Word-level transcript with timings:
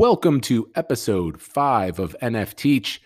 Welcome 0.00 0.40
to 0.42 0.66
episode 0.76 1.42
five 1.42 1.98
of 1.98 2.16
NF 2.22 2.54
Teach. 2.54 3.02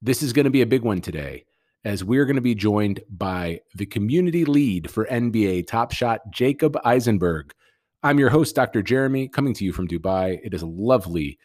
This 0.00 0.22
is 0.22 0.32
going 0.32 0.44
to 0.44 0.50
be 0.50 0.62
a 0.62 0.66
big 0.66 0.80
one 0.80 1.02
today, 1.02 1.44
as 1.84 2.02
we're 2.02 2.24
going 2.24 2.36
to 2.36 2.40
be 2.40 2.54
joined 2.54 3.02
by 3.10 3.60
the 3.74 3.84
community 3.84 4.46
lead 4.46 4.90
for 4.90 5.04
NBA 5.04 5.66
Top 5.66 5.92
Shot, 5.92 6.22
Jacob 6.30 6.78
Eisenberg. 6.86 7.52
I'm 8.02 8.18
your 8.18 8.30
host, 8.30 8.56
Dr. 8.56 8.80
Jeremy, 8.80 9.28
coming 9.28 9.52
to 9.52 9.64
you 9.66 9.74
from 9.74 9.88
Dubai. 9.88 10.40
It 10.42 10.54
is 10.54 10.62
a 10.62 10.66
lovely 10.66 11.38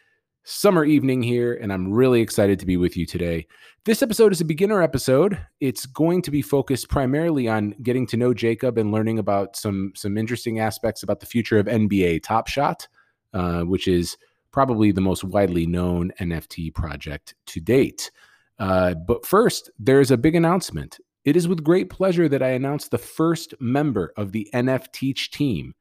summer 0.44 0.86
evening 0.86 1.22
here, 1.22 1.52
and 1.52 1.70
I'm 1.70 1.92
really 1.92 2.22
excited 2.22 2.58
to 2.60 2.66
be 2.66 2.78
with 2.78 2.96
you 2.96 3.04
today. 3.04 3.46
This 3.84 4.02
episode 4.02 4.32
is 4.32 4.40
a 4.40 4.46
beginner 4.46 4.80
episode. 4.80 5.38
It's 5.60 5.84
going 5.84 6.22
to 6.22 6.30
be 6.30 6.40
focused 6.40 6.88
primarily 6.88 7.46
on 7.46 7.74
getting 7.82 8.06
to 8.06 8.16
know 8.16 8.32
Jacob 8.32 8.78
and 8.78 8.90
learning 8.90 9.18
about 9.18 9.54
some 9.54 9.92
some 9.94 10.16
interesting 10.16 10.60
aspects 10.60 11.02
about 11.02 11.20
the 11.20 11.26
future 11.26 11.58
of 11.58 11.66
NBA 11.66 12.22
Top 12.22 12.48
Shot, 12.48 12.88
uh, 13.34 13.64
which 13.64 13.86
is 13.86 14.16
probably 14.54 14.92
the 14.92 15.00
most 15.00 15.24
widely 15.24 15.66
known 15.66 16.12
NFT 16.20 16.72
project 16.72 17.34
to 17.44 17.60
date. 17.60 18.12
Uh, 18.60 18.94
but 18.94 19.26
first, 19.26 19.68
there 19.80 20.00
is 20.00 20.12
a 20.12 20.16
big 20.16 20.36
announcement. 20.36 21.00
It 21.24 21.34
is 21.34 21.48
with 21.48 21.64
great 21.64 21.90
pleasure 21.90 22.28
that 22.28 22.40
I 22.40 22.50
announce 22.50 22.86
the 22.86 22.96
first 22.96 23.54
member 23.58 24.12
of 24.16 24.30
the 24.30 24.48
NF 24.54 24.92
Teach 24.92 25.32
team. 25.32 25.74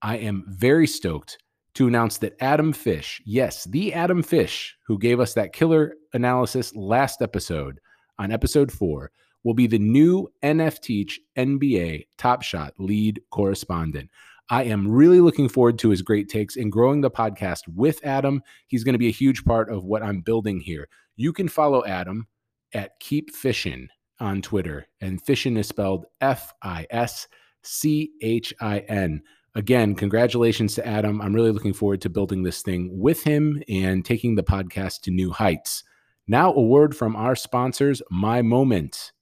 I 0.00 0.16
am 0.16 0.46
very 0.48 0.86
stoked 0.86 1.36
to 1.74 1.86
announce 1.86 2.16
that 2.18 2.34
Adam 2.40 2.72
Fish, 2.72 3.20
yes, 3.26 3.64
the 3.64 3.92
Adam 3.92 4.22
Fish 4.22 4.74
who 4.86 4.98
gave 4.98 5.20
us 5.20 5.34
that 5.34 5.52
killer 5.52 5.92
analysis 6.14 6.74
last 6.74 7.20
episode 7.20 7.78
on 8.18 8.32
episode 8.32 8.72
four, 8.72 9.10
will 9.44 9.52
be 9.52 9.66
the 9.66 9.78
new 9.78 10.26
NF 10.42 10.80
Teach 10.80 11.20
NBA 11.36 12.06
Top 12.16 12.40
Shot 12.40 12.72
lead 12.78 13.20
correspondent. 13.30 14.08
I 14.50 14.64
am 14.64 14.88
really 14.88 15.20
looking 15.20 15.48
forward 15.48 15.78
to 15.80 15.90
his 15.90 16.02
great 16.02 16.28
takes 16.28 16.56
and 16.56 16.72
growing 16.72 17.02
the 17.02 17.10
podcast 17.10 17.62
with 17.68 18.04
Adam. 18.04 18.42
He's 18.66 18.84
going 18.84 18.94
to 18.94 18.98
be 18.98 19.08
a 19.08 19.12
huge 19.12 19.44
part 19.44 19.70
of 19.70 19.84
what 19.84 20.02
I'm 20.02 20.22
building 20.22 20.60
here. 20.60 20.88
You 21.16 21.32
can 21.32 21.48
follow 21.48 21.84
Adam 21.84 22.26
at 22.72 22.98
Keep 23.00 23.34
Fischin 23.34 23.88
on 24.20 24.40
Twitter, 24.42 24.86
and 25.00 25.22
fishing 25.22 25.56
is 25.56 25.68
spelled 25.68 26.06
F 26.20 26.52
I 26.62 26.86
S 26.90 27.28
C 27.62 28.10
H 28.22 28.54
I 28.60 28.80
N. 28.80 29.22
Again, 29.54 29.94
congratulations 29.94 30.74
to 30.76 30.86
Adam. 30.86 31.20
I'm 31.20 31.34
really 31.34 31.50
looking 31.50 31.72
forward 31.72 32.00
to 32.02 32.10
building 32.10 32.42
this 32.42 32.62
thing 32.62 32.90
with 32.92 33.22
him 33.24 33.62
and 33.68 34.04
taking 34.04 34.34
the 34.34 34.42
podcast 34.42 35.00
to 35.02 35.10
new 35.10 35.30
heights. 35.30 35.84
Now, 36.26 36.52
a 36.52 36.62
word 36.62 36.96
from 36.96 37.16
our 37.16 37.34
sponsors, 37.34 38.02
My 38.10 38.42
Momint. 38.42 39.12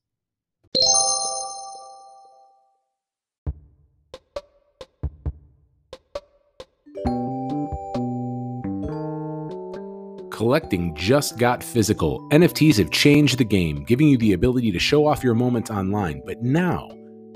Collecting 10.37 10.95
just 10.95 11.39
got 11.39 11.65
physical. 11.65 12.29
NFTs 12.29 12.77
have 12.77 12.91
changed 12.91 13.39
the 13.39 13.45
game, 13.45 13.85
giving 13.85 14.07
you 14.07 14.19
the 14.19 14.35
ability 14.35 14.71
to 14.71 14.79
show 14.79 15.07
off 15.07 15.25
your 15.25 15.35
moments 15.35 15.71
online. 15.71 16.21
But 16.27 16.43
now, 16.43 16.91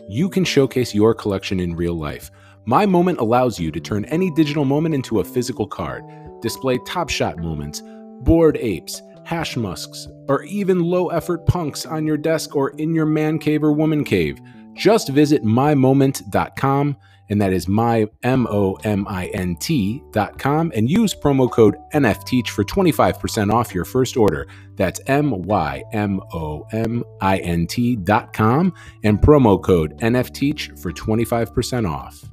you 0.06 0.28
can 0.28 0.44
showcase 0.44 0.94
your 0.94 1.14
collection 1.14 1.60
in 1.60 1.74
real 1.74 1.94
life. 1.94 2.30
My 2.66 2.84
Momint 2.84 3.16
allows 3.16 3.58
you 3.58 3.70
to 3.70 3.80
turn 3.80 4.04
any 4.04 4.30
digital 4.32 4.66
moment 4.66 4.94
into 4.94 5.20
a 5.20 5.24
physical 5.24 5.66
card, 5.66 6.04
display 6.42 6.78
top 6.86 7.08
shot 7.08 7.38
moments, 7.38 7.82
bored 8.20 8.58
apes, 8.58 9.00
Hashmasks, 9.26 10.06
or 10.28 10.42
even 10.42 10.80
low 10.80 11.08
effort 11.08 11.46
punks 11.46 11.86
on 11.86 12.06
your 12.06 12.18
desk 12.18 12.54
or 12.54 12.72
in 12.72 12.94
your 12.94 13.06
man 13.06 13.38
cave 13.38 13.64
or 13.64 13.72
woman 13.72 14.04
cave. 14.04 14.38
Just 14.74 15.08
visit 15.08 15.42
mymomint.com 15.42 16.98
and 17.30 17.40
that 17.40 17.52
is 17.52 17.68
my 17.68 18.06
M 18.22 18.46
O 18.50 18.74
M 18.84 19.06
I 19.08 19.26
N 19.28 19.56
T 19.56 20.02
dot 20.10 20.38
com, 20.38 20.70
and 20.74 20.90
use 20.90 21.14
promo 21.14 21.50
code 21.50 21.76
NFTeach 21.94 22.48
for 22.48 22.64
25% 22.64 23.52
off 23.52 23.74
your 23.74 23.84
first 23.84 24.16
order. 24.16 24.46
That's 24.76 25.00
M 25.06 25.42
Y 25.42 25.82
M 25.92 26.20
O 26.34 26.66
M 26.72 27.04
I 27.20 27.38
N 27.38 27.66
T 27.66 27.96
dot 27.96 28.32
com 28.32 28.74
and 29.04 29.18
promo 29.18 29.62
code 29.62 29.98
NFTeach 30.00 30.78
for 30.78 30.92
25% 30.92 31.88
off. 31.88 32.24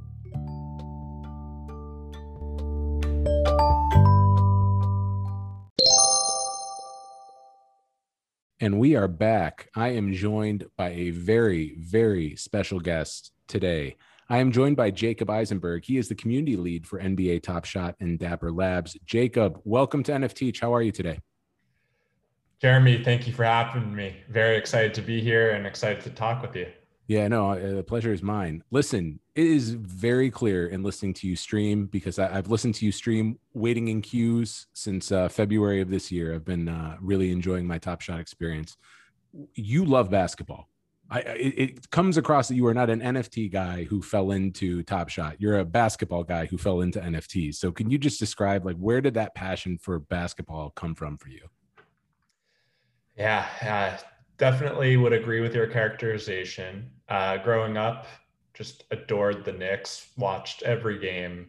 And 8.59 8.79
we 8.79 8.95
are 8.95 9.07
back. 9.07 9.69
I 9.75 9.89
am 9.89 10.13
joined 10.13 10.65
by 10.75 10.89
a 10.89 11.11
very, 11.11 11.75
very 11.77 12.35
special 12.35 12.79
guest 12.79 13.31
today. 13.47 13.97
I 14.29 14.39
am 14.39 14.51
joined 14.51 14.75
by 14.75 14.91
Jacob 14.91 15.29
Eisenberg. 15.29 15.85
He 15.85 15.97
is 15.97 16.09
the 16.09 16.15
community 16.15 16.57
lead 16.57 16.85
for 16.85 16.99
NBA 16.99 17.43
Top 17.43 17.63
Shot 17.63 17.95
and 18.01 18.19
Dapper 18.19 18.51
Labs. 18.51 18.97
Jacob, 19.05 19.61
welcome 19.63 20.03
to 20.03 20.11
NF 20.11 20.33
Teach. 20.33 20.59
How 20.59 20.73
are 20.73 20.81
you 20.81 20.91
today? 20.91 21.19
Jeremy, 22.61 23.01
thank 23.05 23.25
you 23.25 23.31
for 23.31 23.45
having 23.45 23.95
me. 23.95 24.17
Very 24.27 24.57
excited 24.57 24.93
to 24.95 25.01
be 25.01 25.21
here 25.21 25.51
and 25.51 25.65
excited 25.65 26.03
to 26.03 26.09
talk 26.09 26.41
with 26.41 26.53
you. 26.57 26.67
Yeah, 27.07 27.29
no, 27.29 27.51
uh, 27.51 27.75
the 27.75 27.83
pleasure 27.83 28.11
is 28.11 28.21
mine. 28.21 28.65
Listen, 28.69 29.21
it 29.33 29.45
is 29.45 29.69
very 29.69 30.29
clear 30.29 30.67
in 30.67 30.83
listening 30.83 31.13
to 31.13 31.27
you 31.27 31.37
stream 31.37 31.85
because 31.85 32.19
I, 32.19 32.27
have 32.27 32.49
listened 32.49 32.75
to 32.75 32.85
you 32.85 32.91
stream 32.91 33.39
waiting 33.53 33.87
in 33.87 34.01
queues 34.01 34.67
since 34.73 35.09
uh, 35.09 35.29
February 35.29 35.79
of 35.79 35.89
this 35.89 36.11
year. 36.11 36.35
I've 36.35 36.43
been 36.43 36.67
uh, 36.67 36.97
really 36.99 37.31
enjoying 37.31 37.65
my 37.65 37.77
Top 37.77 38.01
Shot 38.01 38.19
experience. 38.19 38.75
You 39.55 39.85
love 39.85 40.09
basketball. 40.09 40.67
I, 41.09 41.19
it, 41.19 41.53
it, 41.57 41.89
comes 41.89 42.17
across 42.17 42.49
that 42.49 42.55
you 42.55 42.67
are 42.67 42.73
not 42.73 42.89
an 42.89 42.99
NFT 42.99 43.51
guy 43.51 43.85
who 43.85 44.01
fell 44.01 44.31
into 44.31 44.83
Top 44.83 45.07
Shot. 45.09 45.39
You're 45.39 45.59
a 45.59 45.65
basketball 45.65 46.23
guy 46.23 46.47
who 46.47 46.57
fell 46.57 46.81
into 46.81 46.99
NFTs. 46.99 47.55
So 47.55 47.71
can 47.71 47.89
you 47.89 47.97
just 47.97 48.19
describe 48.19 48.65
like 48.65 48.75
where 48.75 48.99
did 48.99 49.13
that 49.13 49.33
passion 49.33 49.77
for 49.77 49.99
basketball 49.99 50.71
come 50.71 50.95
from 50.95 51.17
for 51.17 51.29
you? 51.29 51.47
Yeah, 53.15 53.47
uh, 53.61 53.97
definitely 54.37 54.97
would 54.97 55.13
agree 55.13 55.39
with 55.39 55.55
your 55.55 55.67
characterization. 55.67 56.89
Uh, 57.07 57.37
growing 57.37 57.77
up, 57.77 58.05
just 58.53 58.83
adored 58.91 59.45
the 59.45 59.53
Knicks. 59.53 60.09
Watched 60.17 60.63
every 60.63 60.99
game, 60.99 61.47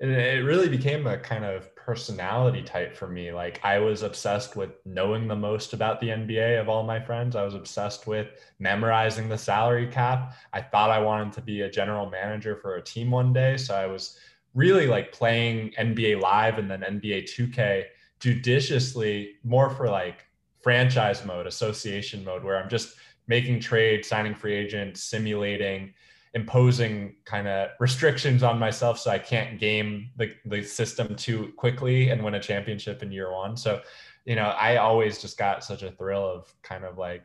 and 0.00 0.10
it 0.10 0.44
really 0.44 0.68
became 0.68 1.06
a 1.06 1.16
kind 1.16 1.44
of 1.44 1.74
personality 1.74 2.62
type 2.62 2.94
for 2.94 3.08
me. 3.08 3.32
Like 3.32 3.60
I 3.64 3.78
was 3.78 4.02
obsessed 4.02 4.54
with 4.54 4.70
knowing 4.84 5.26
the 5.26 5.36
most 5.36 5.72
about 5.72 6.00
the 6.00 6.08
NBA 6.08 6.60
of 6.60 6.68
all 6.68 6.82
my 6.82 7.00
friends. 7.00 7.34
I 7.34 7.44
was 7.44 7.54
obsessed 7.54 8.06
with 8.06 8.28
memorizing 8.58 9.28
the 9.28 9.38
salary 9.38 9.86
cap. 9.86 10.34
I 10.52 10.60
thought 10.60 10.90
I 10.90 10.98
wanted 10.98 11.32
to 11.34 11.40
be 11.40 11.62
a 11.62 11.70
general 11.70 12.10
manager 12.10 12.56
for 12.56 12.76
a 12.76 12.82
team 12.82 13.10
one 13.10 13.32
day. 13.32 13.56
So 13.56 13.74
I 13.74 13.86
was 13.86 14.18
really 14.54 14.86
like 14.86 15.12
playing 15.12 15.72
NBA 15.78 16.20
live 16.20 16.58
and 16.58 16.70
then 16.70 16.80
NBA 16.80 17.24
2K 17.24 17.84
judiciously 18.20 19.34
more 19.44 19.70
for 19.70 19.88
like 19.88 20.26
franchise 20.60 21.24
mode, 21.24 21.46
association 21.46 22.24
mode, 22.24 22.44
where 22.44 22.62
I'm 22.62 22.68
just 22.68 22.96
making 23.28 23.60
trades, 23.60 24.08
signing 24.08 24.34
free 24.34 24.54
agents, 24.54 25.02
simulating 25.02 25.94
imposing 26.36 27.16
kind 27.24 27.48
of 27.48 27.70
restrictions 27.80 28.42
on 28.42 28.58
myself 28.58 28.98
so 28.98 29.10
I 29.10 29.18
can't 29.18 29.58
game 29.58 30.10
the, 30.16 30.34
the 30.44 30.62
system 30.62 31.16
too 31.16 31.54
quickly 31.56 32.10
and 32.10 32.22
win 32.22 32.34
a 32.34 32.40
championship 32.40 33.02
in 33.02 33.10
year 33.10 33.32
one. 33.32 33.56
So, 33.56 33.80
you 34.26 34.36
know, 34.36 34.48
I 34.48 34.76
always 34.76 35.18
just 35.18 35.38
got 35.38 35.64
such 35.64 35.82
a 35.82 35.90
thrill 35.90 36.28
of 36.28 36.54
kind 36.62 36.84
of 36.84 36.98
like 36.98 37.24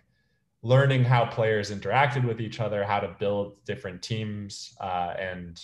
learning 0.64 1.04
how 1.04 1.26
players 1.26 1.72
interacted 1.72 2.24
with 2.26 2.40
each 2.40 2.62
other, 2.62 2.86
how 2.86 3.02
to 3.02 3.14
build 3.20 3.62
different 3.66 4.02
teams. 4.02 4.74
Uh, 4.80 5.14
and, 5.20 5.62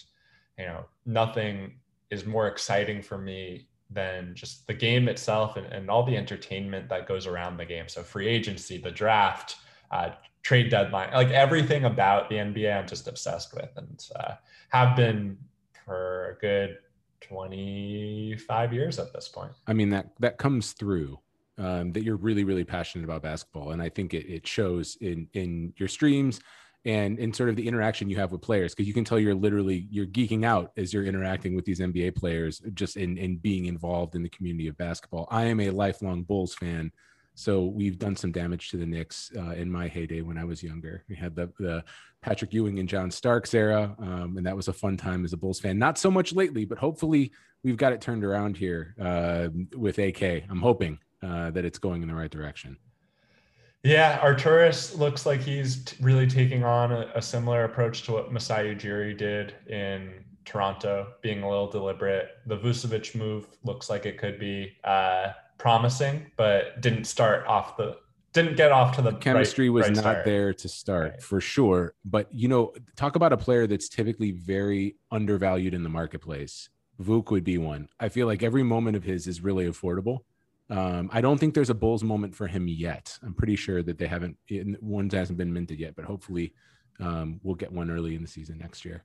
you 0.60 0.66
know, 0.66 0.84
nothing 1.06 1.76
is 2.12 2.26
more 2.26 2.48
exciting 2.48 3.02
for 3.02 3.18
me 3.18 3.70
than 3.90 4.36
just 4.36 4.68
the 4.68 4.74
game 4.74 5.08
itself 5.08 5.56
and, 5.56 5.68
and 5.68 5.90
all 5.90 6.04
the 6.04 6.18
entertainment 6.18 6.90
that 6.90 7.08
goes 7.08 7.26
around 7.26 7.56
the 7.56 7.66
game. 7.66 7.88
So 7.88 8.04
free 8.04 8.28
agency, 8.28 8.78
the 8.78 8.92
draft, 8.92 9.56
uh, 9.92 10.10
trade 10.44 10.70
deadline, 10.70 11.12
like 11.14 11.30
everything 11.30 11.86
about 11.86 12.30
the 12.30 12.36
NBA, 12.36 12.78
I'm 12.78 12.88
just 12.88 13.08
obsessed 13.08 13.54
with 13.54 13.70
and 13.76 14.06
uh, 14.16 14.34
have 14.70 14.96
been 14.96 15.38
for 15.86 16.38
a 16.38 16.42
good 16.42 16.78
25 17.22 18.74
years 18.74 19.00
at 19.00 19.14
this 19.14 19.28
point. 19.28 19.52
I 19.68 19.74
mean, 19.74 19.90
that, 19.90 20.12
that 20.20 20.38
comes 20.38 20.74
through 20.74 21.20
um, 21.58 21.92
that 21.94 22.04
you're 22.04 22.18
really, 22.18 22.44
really 22.44 22.64
passionate 22.64 23.04
about 23.04 23.24
basketball. 23.24 23.72
And 23.72 23.82
I 23.82 23.90
think 23.90 24.14
it, 24.14 24.32
it 24.32 24.48
shows 24.48 24.98
in, 25.02 25.28
in 25.34 25.74
your 25.78 25.90
streams 25.90 26.40
and 26.86 27.20
in 27.20 27.34
sort 27.34 27.50
of 27.50 27.56
the 27.56 27.68
interaction 27.68 28.10
you 28.10 28.16
have 28.18 28.32
with 28.32 28.42
players 28.42 28.74
because 28.74 28.88
you 28.88 28.94
can 28.94 29.04
tell 29.04 29.20
you're 29.20 29.36
literally 29.36 29.88
you're 29.92 30.06
geeking 30.06 30.46
out 30.46 30.72
as 30.78 30.94
you're 30.94 31.04
interacting 31.04 31.56
with 31.56 31.66
these 31.66 31.80
NBA 31.80 32.16
players 32.16 32.62
just 32.74 32.96
in 32.96 33.18
in 33.18 33.38
being 33.38 33.66
involved 33.66 34.16
in 34.16 34.24
the 34.24 34.30
community 34.30 34.68
of 34.68 34.78
basketball. 34.78 35.28
I 35.30 35.46
am 35.46 35.60
a 35.60 35.70
lifelong 35.70 36.24
Bulls 36.24 36.56
fan 36.56 36.92
so 37.38 37.66
we've 37.66 38.00
done 38.00 38.16
some 38.16 38.32
damage 38.32 38.70
to 38.70 38.78
the 38.78 38.86
Knicks 38.86 39.32
uh, 39.38 39.52
in 39.52 39.70
my 39.72 39.88
heyday 39.88 40.22
when 40.22 40.40
I 40.40 40.44
was 40.44 40.64
younger. 40.64 41.04
We 41.08 41.16
had 41.16 41.36
the, 41.36 41.52
the 41.60 41.84
Patrick 42.24 42.52
Ewing 42.52 42.80
and 42.80 42.90
John 42.90 43.12
Starks 43.12 43.54
era, 43.54 43.96
um, 44.00 44.38
and 44.38 44.46
that 44.48 44.56
was 44.56 44.70
a 44.70 44.74
fun 44.74 44.98
time 44.98 45.24
as 45.24 45.34
a 45.34 45.38
Bulls 45.38 45.60
fan. 45.60 45.78
Not 45.78 46.00
so 46.00 46.10
much 46.10 46.34
lately, 46.34 46.66
but 46.66 46.80
hopefully 46.80 47.32
we've 47.64 47.78
got 47.78 47.94
it 47.94 48.02
turned 48.02 48.24
around 48.24 48.58
here 48.58 48.96
uh, 49.00 49.50
with 49.78 50.00
AK. 50.00 50.24
I'm 50.50 50.62
hoping 50.62 50.98
uh, 51.22 51.52
that 51.52 51.64
it's 51.64 51.78
going 51.78 52.02
in 52.02 52.08
the 52.08 52.16
right 52.16 52.32
direction. 52.32 52.76
Yeah, 53.84 54.18
Arturas 54.18 54.98
looks 54.98 55.28
like 55.28 55.40
he's 55.40 55.84
t- 55.86 55.96
really 56.02 56.26
taking 56.26 56.64
on 56.64 56.92
a, 56.92 57.12
a, 57.14 57.22
similar 57.22 57.66
approach 57.66 58.02
to 58.04 58.14
what 58.14 58.34
Masai 58.34 58.76
Ujiri 58.76 59.16
did 59.16 59.54
in 59.68 60.26
Toronto 60.44 61.14
being 61.22 61.44
a 61.44 61.48
little 61.48 61.70
deliberate. 61.70 62.30
The 62.48 62.58
Vucevic 62.58 63.14
move 63.14 63.46
looks 63.64 63.92
like 63.92 64.08
it 64.08 64.18
could 64.18 64.40
be 64.40 64.74
uh, 64.84 65.34
promising, 65.58 66.32
but 66.38 66.82
didn't 66.82 67.06
start 67.06 67.46
off 67.48 67.78
the 67.78 67.98
didn't 68.34 68.56
get 68.58 68.72
off 68.72 68.96
to 68.96 69.02
the 69.02 69.14
chemistry 69.14 69.68
right, 69.70 69.74
was 69.74 69.84
right 69.88 69.96
not 69.96 70.02
start. 70.02 70.26
there 70.26 70.54
to 70.54 70.70
start 70.70 71.12
Right. 71.12 71.22
for 71.24 71.42
sure. 71.42 71.96
But 72.06 72.28
you 72.32 72.48
know, 72.48 72.74
talk 72.96 73.16
about 73.16 73.34
a 73.34 73.38
player 73.38 73.66
that's 73.66 73.90
typically 73.90 74.32
very 74.32 74.98
undervalued 75.12 75.74
in 75.74 75.82
the 75.84 75.90
marketplace. 75.90 76.70
Vuk 77.02 77.32
would 77.32 77.44
be 77.44 77.58
one. 77.58 77.88
I 78.00 78.10
feel 78.10 78.28
like 78.28 78.44
every 78.44 78.64
moment 78.64 78.96
of 78.96 79.04
his 79.04 79.26
is 79.28 79.42
really 79.42 79.66
affordable. 79.66 80.20
Um, 80.70 81.10
I 81.14 81.22
don't 81.22 81.40
think 81.40 81.54
there's 81.54 81.70
a 81.70 81.74
Bulls 81.76 82.04
moment 82.04 82.36
for 82.36 82.46
him 82.48 82.68
yet. 82.68 83.18
I'm 83.24 83.34
pretty 83.34 83.56
sure 83.56 83.82
that 83.84 83.98
they 83.98 84.08
haven't 84.08 84.38
one 84.82 85.10
hasn't 85.10 85.38
been 85.38 85.54
minted 85.54 85.80
yet, 85.80 85.96
but 85.96 86.06
hopefully 86.06 86.54
um, 87.00 87.40
we'll 87.44 87.56
get 87.56 87.72
one 87.72 87.90
early 87.90 88.16
in 88.16 88.22
the 88.22 88.28
season 88.28 88.58
next 88.58 88.84
year. 88.84 89.04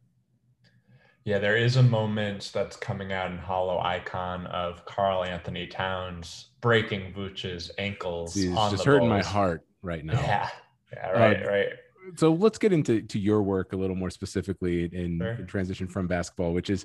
Yeah, 1.25 1.39
there 1.39 1.57
is 1.57 1.77
a 1.77 1.83
moment 1.83 2.51
that's 2.53 2.77
coming 2.77 3.13
out 3.13 3.31
in 3.31 3.39
Holo 3.39 3.79
Icon 3.81 4.47
of 4.49 4.85
Karl-Anthony 4.87 5.69
Towns 5.69 6.49
breaking 6.61 7.13
Vooch's 7.15 7.71
ankles. 7.79 8.37
On 8.37 8.71
just 8.73 8.85
the 8.85 8.91
hurting 8.91 9.09
my 9.09 9.23
heart 9.23 9.65
right 9.83 10.05
now. 10.05 10.15
Yeah, 10.21 10.49
yeah, 10.93 11.11
right, 11.11 11.43
Uh, 11.45 11.49
right. 11.49 11.69
so 12.17 12.33
let's 12.33 12.59
get 12.59 12.73
into 12.73 13.03
to 13.03 13.19
your 13.21 13.43
work 13.43 13.73
a 13.73 13.77
little 13.77 13.95
more 13.95 14.11
specifically 14.11 14.85
in, 14.93 15.19
Sure. 15.21 15.33
in 15.35 15.47
transition 15.47 15.87
from 15.87 16.09
basketball 16.09 16.53
which 16.53 16.69
is 16.71 16.85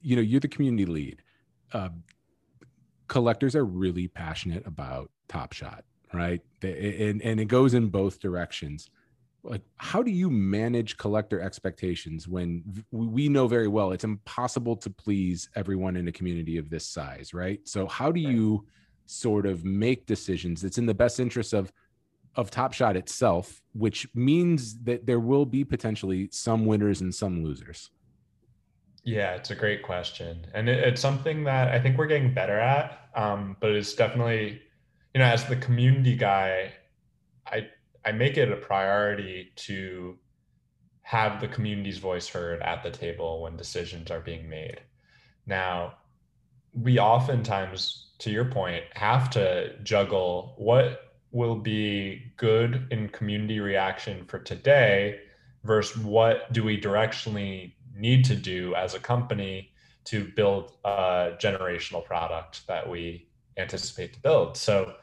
you 0.00 0.16
know 0.16 0.22
you're 0.22 0.40
the 0.40 0.48
community 0.48 0.86
lead 0.86 1.22
uh, 1.72 1.90
collectors 3.08 3.54
are 3.54 3.64
really 3.64 4.08
passionate 4.08 4.66
about 4.66 5.10
top 5.28 5.52
shot 5.52 5.84
right 6.14 6.40
They- 6.60 7.08
and, 7.10 7.20
and 7.22 7.38
it 7.40 7.44
goes 7.46 7.74
in 7.74 7.88
both 7.88 8.18
directions 8.20 8.88
like 9.48 9.62
how 9.76 10.02
do 10.02 10.10
you 10.10 10.30
manage 10.30 10.96
collector 10.96 11.40
expectations 11.40 12.28
when 12.28 12.62
we 12.90 13.28
know 13.28 13.46
very 13.46 13.68
well 13.68 13.92
it's 13.92 14.04
impossible 14.04 14.76
to 14.76 14.90
please 14.90 15.48
everyone 15.54 15.96
in 15.96 16.08
a 16.08 16.12
community 16.12 16.58
of 16.58 16.68
this 16.70 16.86
size 16.88 17.32
right 17.32 17.60
so 17.64 17.86
how 17.86 18.10
do 18.10 18.22
Right. 18.24 18.34
you 18.34 18.66
sort 19.06 19.46
of 19.46 19.64
make 19.64 20.06
decisions 20.06 20.60
that's 20.60 20.78
in 20.78 20.86
the 20.86 20.94
best 20.94 21.20
interest 21.20 21.52
of 21.52 21.72
of 22.34 22.50
Top 22.50 22.74
Shot 22.74 22.96
itself, 22.96 23.62
which 23.72 24.06
means 24.14 24.78
that 24.84 25.06
there 25.06 25.20
will 25.20 25.46
be 25.46 25.64
potentially 25.64 26.28
some 26.30 26.66
winners 26.66 27.00
and 27.00 27.14
some 27.14 27.42
losers. 27.42 27.90
Yeah, 29.04 29.36
it's 29.36 29.50
a 29.50 29.54
great 29.54 29.82
question, 29.82 30.46
and 30.52 30.68
it, 30.68 30.78
it's 30.80 31.00
something 31.00 31.44
that 31.44 31.68
I 31.68 31.80
think 31.80 31.96
we're 31.96 32.08
getting 32.08 32.34
better 32.34 32.58
at. 32.58 33.08
Um, 33.14 33.56
but 33.60 33.70
it's 33.70 33.94
definitely, 33.94 34.60
you 35.14 35.20
know, 35.20 35.24
as 35.24 35.46
the 35.46 35.56
community 35.56 36.14
guy, 36.16 36.72
I 38.06 38.12
make 38.12 38.36
it 38.36 38.52
a 38.52 38.56
priority 38.56 39.52
to 39.56 40.16
have 41.02 41.40
the 41.40 41.48
community's 41.48 41.98
voice 41.98 42.28
heard 42.28 42.62
at 42.62 42.82
the 42.82 42.90
table 42.90 43.42
when 43.42 43.56
decisions 43.56 44.10
are 44.10 44.20
being 44.20 44.48
made. 44.48 44.80
Now, 45.44 45.94
we 46.72 46.98
oftentimes, 46.98 48.12
to 48.18 48.30
your 48.30 48.44
point, 48.44 48.84
have 48.94 49.28
to 49.30 49.76
juggle 49.82 50.54
what 50.56 51.14
will 51.32 51.56
be 51.56 52.32
good 52.36 52.86
in 52.90 53.08
community 53.08 53.60
reaction 53.60 54.24
for 54.26 54.38
today 54.38 55.20
versus 55.64 56.02
what 56.02 56.52
do 56.52 56.62
we 56.62 56.80
directionally 56.80 57.74
need 57.94 58.24
to 58.24 58.36
do 58.36 58.74
as 58.74 58.94
a 58.94 59.00
company 59.00 59.72
to 60.04 60.30
build 60.36 60.72
a 60.84 61.32
generational 61.38 62.04
product 62.04 62.66
that 62.68 62.88
we 62.88 63.28
anticipate 63.56 64.12
to 64.12 64.20
build. 64.20 64.56
So 64.56 64.94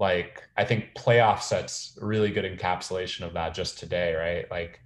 like 0.00 0.42
I 0.56 0.64
think 0.64 0.94
playoff 0.94 1.42
sets 1.42 1.96
really 2.00 2.30
good 2.30 2.46
encapsulation 2.46 3.20
of 3.20 3.34
that 3.34 3.54
just 3.54 3.78
today, 3.78 4.14
right? 4.14 4.50
Like 4.50 4.80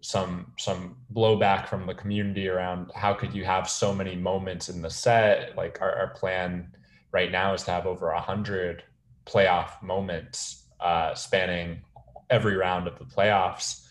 some 0.00 0.52
some 0.58 0.96
blowback 1.12 1.68
from 1.68 1.86
the 1.86 1.94
community 1.94 2.48
around 2.48 2.90
how 2.94 3.12
could 3.12 3.34
you 3.34 3.44
have 3.44 3.68
so 3.68 3.92
many 3.92 4.14
moments 4.14 4.68
in 4.68 4.80
the 4.80 4.88
set? 4.88 5.56
Like 5.56 5.82
our, 5.82 5.92
our 5.92 6.14
plan 6.14 6.72
right 7.12 7.32
now 7.32 7.52
is 7.52 7.64
to 7.64 7.72
have 7.72 7.86
over 7.86 8.10
a 8.10 8.20
hundred 8.20 8.84
playoff 9.26 9.82
moments 9.82 10.66
uh, 10.78 11.14
spanning 11.14 11.82
every 12.30 12.56
round 12.56 12.86
of 12.86 12.96
the 12.96 13.04
playoffs. 13.04 13.86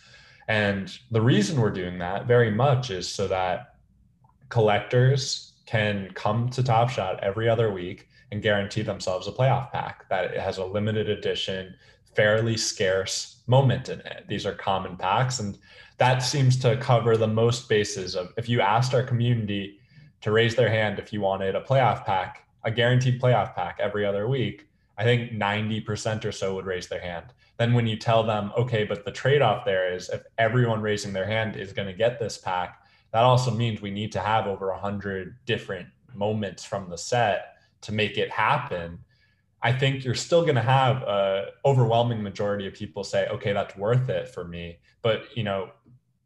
And 0.47 0.97
the 1.11 1.21
reason 1.21 1.59
we're 1.59 1.69
doing 1.71 1.99
that 1.99 2.25
very 2.25 2.49
much 2.49 2.89
is 2.89 3.07
so 3.07 3.27
that 3.27 3.75
collectors 4.47 5.53
can 5.65 6.09
come 6.15 6.49
to 6.51 6.63
Top 6.63 6.89
Shot 6.89 7.21
every 7.21 7.47
other 7.47 7.71
week 7.71 8.08
and 8.31 8.41
guarantee 8.41 8.81
themselves 8.81 9.27
a 9.27 9.31
playoff 9.31 9.71
pack 9.71 10.07
that 10.09 10.25
it 10.25 10.39
has 10.39 10.57
a 10.57 10.65
limited 10.65 11.09
edition, 11.09 11.75
fairly 12.15 12.57
scarce 12.57 13.41
moment 13.47 13.89
in 13.89 13.99
it. 14.01 14.25
These 14.27 14.45
are 14.45 14.53
common 14.53 14.97
packs, 14.97 15.39
and 15.39 15.57
that 15.97 16.19
seems 16.19 16.57
to 16.59 16.77
cover 16.77 17.17
the 17.17 17.27
most 17.27 17.67
bases 17.67 18.15
of 18.15 18.31
if 18.37 18.47
you 18.47 18.61
asked 18.61 18.93
our 18.93 19.03
community 19.03 19.79
to 20.21 20.31
raise 20.31 20.55
their 20.55 20.69
hand 20.69 20.99
if 20.99 21.11
you 21.11 21.21
wanted 21.21 21.55
a 21.55 21.61
playoff 21.61 22.05
pack, 22.05 22.45
a 22.63 22.71
guaranteed 22.71 23.21
playoff 23.21 23.55
pack 23.55 23.77
every 23.79 24.05
other 24.05 24.27
week, 24.27 24.67
I 24.97 25.03
think 25.03 25.31
90% 25.31 26.25
or 26.25 26.31
so 26.31 26.55
would 26.55 26.65
raise 26.65 26.87
their 26.87 27.01
hand. 27.01 27.27
Then 27.57 27.73
when 27.73 27.87
you 27.87 27.97
tell 27.97 28.23
them, 28.23 28.51
okay, 28.57 28.83
but 28.83 29.05
the 29.05 29.11
trade-off 29.11 29.65
there 29.65 29.93
is 29.93 30.09
if 30.09 30.23
everyone 30.37 30.81
raising 30.81 31.13
their 31.13 31.25
hand 31.25 31.55
is 31.55 31.73
going 31.73 31.87
to 31.87 31.93
get 31.93 32.19
this 32.19 32.37
pack, 32.37 32.83
that 33.11 33.23
also 33.23 33.51
means 33.51 33.81
we 33.81 33.91
need 33.91 34.11
to 34.11 34.19
have 34.19 34.45
over 34.45 34.71
100 34.71 35.35
different 35.45 35.87
moments 36.13 36.63
from 36.63 36.89
the 36.89 36.97
set 36.97 37.55
to 37.81 37.91
make 37.93 38.17
it 38.17 38.29
happen. 38.29 38.99
I 39.61 39.73
think 39.73 40.05
you're 40.05 40.15
still 40.15 40.43
going 40.43 40.55
to 40.55 40.61
have 40.61 41.01
a 41.03 41.47
overwhelming 41.65 42.23
majority 42.23 42.65
of 42.67 42.73
people 42.73 43.03
say, 43.03 43.27
okay, 43.27 43.53
that's 43.53 43.75
worth 43.75 44.09
it 44.09 44.29
for 44.29 44.45
me. 44.45 44.79
But 45.01 45.35
you 45.35 45.43
know, 45.43 45.71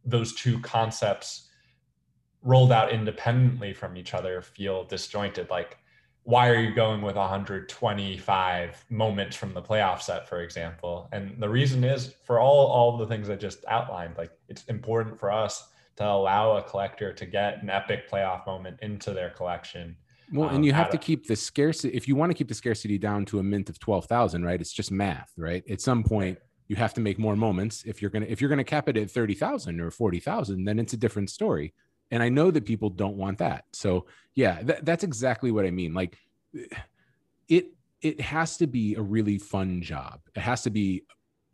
those 0.05 0.33
two 0.33 0.59
concepts 0.59 1.49
rolled 2.43 2.71
out 2.71 2.91
independently 2.91 3.73
from 3.73 3.97
each 3.97 4.13
other 4.13 4.41
feel 4.41 4.83
disjointed. 4.83 5.49
Like, 5.49 5.77
why 6.23 6.49
are 6.49 6.59
you 6.59 6.73
going 6.73 7.01
with 7.01 7.15
125 7.15 8.85
moments 8.89 9.35
from 9.35 9.53
the 9.53 9.61
playoff 9.61 10.01
set, 10.01 10.27
for 10.27 10.41
example? 10.41 11.09
And 11.11 11.41
the 11.41 11.49
reason 11.49 11.83
is 11.83 12.15
for 12.23 12.39
all 12.39 12.67
all 12.67 12.97
the 12.97 13.07
things 13.07 13.29
I 13.29 13.35
just 13.35 13.65
outlined. 13.67 14.17
Like, 14.17 14.31
it's 14.47 14.63
important 14.65 15.19
for 15.19 15.31
us 15.31 15.67
to 15.97 16.05
allow 16.05 16.57
a 16.57 16.63
collector 16.63 17.13
to 17.13 17.25
get 17.25 17.61
an 17.61 17.69
epic 17.69 18.09
playoff 18.09 18.45
moment 18.45 18.79
into 18.81 19.11
their 19.11 19.29
collection. 19.29 19.95
Well, 20.33 20.49
Um, 20.49 20.55
and 20.55 20.65
you 20.65 20.73
have 20.73 20.89
to 20.89 20.97
keep 20.97 21.27
the 21.27 21.35
scarcity. 21.35 21.95
If 21.95 22.07
you 22.07 22.15
want 22.15 22.31
to 22.31 22.33
keep 22.33 22.47
the 22.47 22.55
scarcity 22.55 22.97
down 22.97 23.23
to 23.25 23.39
a 23.39 23.43
mint 23.43 23.69
of 23.69 23.79
twelve 23.79 24.05
thousand, 24.05 24.43
right? 24.43 24.59
It's 24.59 24.73
just 24.73 24.91
math, 24.91 25.31
right? 25.37 25.63
At 25.69 25.79
some 25.79 26.03
point, 26.03 26.39
you 26.67 26.75
have 26.75 26.93
to 26.95 27.01
make 27.01 27.19
more 27.19 27.35
moments. 27.35 27.83
If 27.85 28.01
you're 28.01 28.11
gonna 28.11 28.25
if 28.27 28.41
you're 28.41 28.49
gonna 28.49 28.63
cap 28.63 28.89
it 28.89 28.97
at 28.97 29.11
thirty 29.11 29.35
thousand 29.35 29.79
or 29.79 29.91
forty 29.91 30.19
thousand, 30.19 30.65
then 30.65 30.79
it's 30.79 30.93
a 30.93 30.97
different 30.97 31.29
story. 31.29 31.73
And 32.11 32.21
I 32.23 32.29
know 32.29 32.51
that 32.51 32.65
people 32.65 32.89
don't 32.89 33.15
want 33.15 33.37
that. 33.37 33.65
So 33.73 34.07
yeah, 34.33 34.61
that, 34.63 34.85
that's 34.85 35.03
exactly 35.03 35.51
what 35.51 35.65
I 35.65 35.71
mean. 35.71 35.93
Like, 35.93 36.17
it 37.47 37.67
it 38.01 38.19
has 38.19 38.57
to 38.57 38.67
be 38.67 38.95
a 38.95 39.01
really 39.01 39.37
fun 39.37 39.81
job. 39.81 40.19
It 40.35 40.41
has 40.41 40.63
to 40.63 40.71
be 40.71 41.03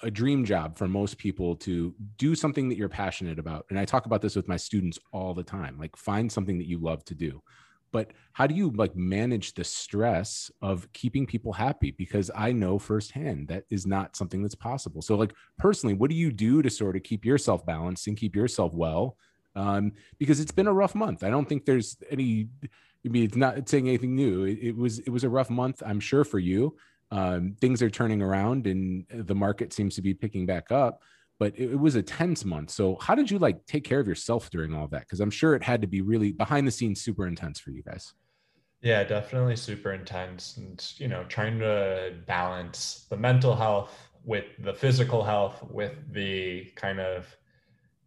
a 0.02 0.10
dream 0.10 0.46
job 0.46 0.78
for 0.78 0.88
most 0.88 1.18
people 1.18 1.58
to 1.58 1.94
do 2.18 2.34
something 2.34 2.70
that 2.70 2.78
you're 2.78 2.88
passionate 2.88 3.38
about. 3.38 3.66
And 3.70 3.78
I 3.78 3.84
talk 3.84 4.06
about 4.06 4.22
this 4.22 4.36
with 4.38 4.48
my 4.48 4.56
students 4.56 4.98
all 5.12 5.34
the 5.34 5.44
time. 5.44 5.78
Like, 5.78 5.98
find 5.98 6.32
something 6.32 6.58
that 6.58 6.68
you 6.68 6.80
love 6.80 7.04
to 7.06 7.14
do 7.14 7.42
but 7.92 8.12
how 8.34 8.48
do 8.48 8.56
you 8.56 8.72
like 8.72 8.96
manage 8.96 9.54
the 9.54 9.64
stress 9.64 10.52
of 10.62 10.92
keeping 10.94 11.26
people 11.26 11.54
happy? 11.54 11.92
Because 11.92 12.32
i 12.36 12.52
know 12.52 12.80
firsthand 12.80 13.48
that 13.48 13.64
is 13.70 13.86
not 13.86 14.16
something 14.16 14.42
that's 14.42 14.56
possible. 14.56 15.02
So 15.02 15.16
like 15.16 15.34
personally 15.58 15.96
what 15.96 16.10
do 16.10 16.16
you 16.16 16.32
do 16.32 16.62
to 16.62 16.70
sort 16.70 16.96
of 16.96 17.04
keep 17.04 17.26
yourself 17.26 17.66
balanced 17.66 18.08
and 18.08 18.18
keep 18.18 18.36
yourself 18.36 18.74
well? 18.74 19.18
Um, 19.56 19.94
because 20.18 20.40
it's 20.40 20.52
been 20.52 20.68
a 20.68 20.74
rough 20.74 20.96
month. 20.96 21.24
I 21.24 21.30
don't 21.30 21.48
think 21.48 21.66
there's 21.66 21.98
any 22.10 22.48
i 23.06 23.08
mean 23.08 23.24
it's 23.24 23.38
not 23.38 23.68
saying 23.68 23.88
anything 23.88 24.16
new. 24.16 24.44
It, 24.44 24.60
it 24.62 24.76
was 24.76 25.00
it 25.00 25.10
was 25.10 25.24
a 25.24 25.30
rough 25.30 25.50
month 25.50 25.82
i'm 25.86 26.00
sure 26.00 26.24
for 26.24 26.40
you. 26.40 26.76
Um, 27.12 27.56
things 27.60 27.82
are 27.82 27.90
turning 27.90 28.22
around 28.22 28.68
and 28.68 29.06
the 29.10 29.34
market 29.34 29.74
seems 29.74 29.96
to 29.96 30.02
be 30.04 30.14
picking 30.14 30.46
back 30.46 30.72
up 30.72 31.02
but 31.40 31.58
it, 31.58 31.72
it 31.72 31.80
was 31.80 31.96
a 31.96 32.04
tense 32.04 32.46
month. 32.46 32.70
So 32.70 32.98
how 33.02 33.16
did 33.16 33.32
you 33.32 33.40
like 33.40 33.66
take 33.66 33.84
care 33.84 34.00
of 34.00 34.08
yourself 34.08 34.50
during 34.50 34.74
all 34.76 34.88
that? 34.90 35.02
Because 35.02 35.22
I'm 35.22 35.32
sure 35.32 35.56
it 35.56 35.64
had 35.64 35.82
to 35.82 35.88
be 35.88 36.02
really 36.02 36.32
behind 36.32 36.68
the 36.68 36.72
scenes, 36.72 37.02
super 37.02 37.26
intense 37.26 37.60
for 37.60 37.72
you 37.72 37.82
guys. 37.82 38.14
Yeah, 38.82 39.04
definitely 39.04 39.56
super 39.56 39.94
intense. 39.94 40.58
And, 40.58 40.94
you 40.98 41.08
know, 41.08 41.24
trying 41.28 41.60
to 41.60 42.14
balance 42.28 43.08
the 43.10 43.18
mental 43.18 43.56
health 43.56 44.10
with 44.24 44.46
the 44.60 44.74
physical 44.74 45.24
health, 45.24 45.64
with 45.70 45.94
the 46.14 46.66
kind 46.76 47.00
of 47.00 47.26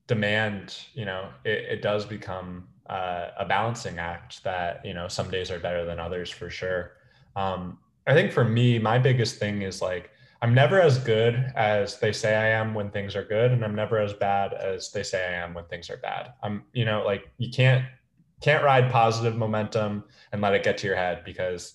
demand, 0.07 0.77
you 0.95 1.05
know, 1.05 1.29
it, 1.45 1.65
it 1.71 1.83
does 1.83 2.05
become 2.05 2.69
uh, 2.89 3.29
a 3.39 3.45
balancing 3.45 3.99
act 3.99 4.45
that, 4.45 4.85
you 4.85 4.95
know, 4.95 5.09
some 5.09 5.31
days 5.31 5.51
are 5.51 5.59
better 5.59 5.85
than 5.85 5.99
others 5.99 6.31
for 6.31 6.49
sure. 6.49 6.93
Um, 7.35 7.79
I 8.07 8.15
think 8.15 8.33
for 8.33 8.45
me, 8.45 8.79
my 8.79 8.99
biggest 8.99 9.39
thing 9.39 9.63
is 9.63 9.83
like, 9.83 10.11
I'm 10.43 10.55
never 10.55 10.81
as 10.81 10.99
good 10.99 11.53
as 11.55 12.01
they 12.01 12.13
say 12.13 12.35
I 12.35 12.49
am 12.49 12.75
when 12.75 12.91
things 12.91 13.15
are 13.15 13.25
good, 13.25 13.53
and 13.53 13.65
I'm 13.65 13.77
never 13.77 14.01
as 14.01 14.13
bad 14.13 14.53
as 14.53 14.91
they 14.91 15.05
say 15.05 15.25
I 15.25 15.41
am 15.41 15.55
when 15.55 15.65
things 15.67 15.89
are 15.89 15.99
bad. 15.99 16.33
I'm, 16.43 16.65
you 16.73 16.85
know, 16.85 17.05
like 17.05 17.31
you 17.39 17.49
can't 17.49 17.85
can't 18.41 18.65
ride 18.65 18.91
positive 18.91 19.37
momentum 19.37 20.03
and 20.33 20.43
let 20.43 20.53
it 20.53 20.65
get 20.65 20.77
to 20.79 20.87
your 20.89 20.97
head 20.97 21.23
because 21.25 21.75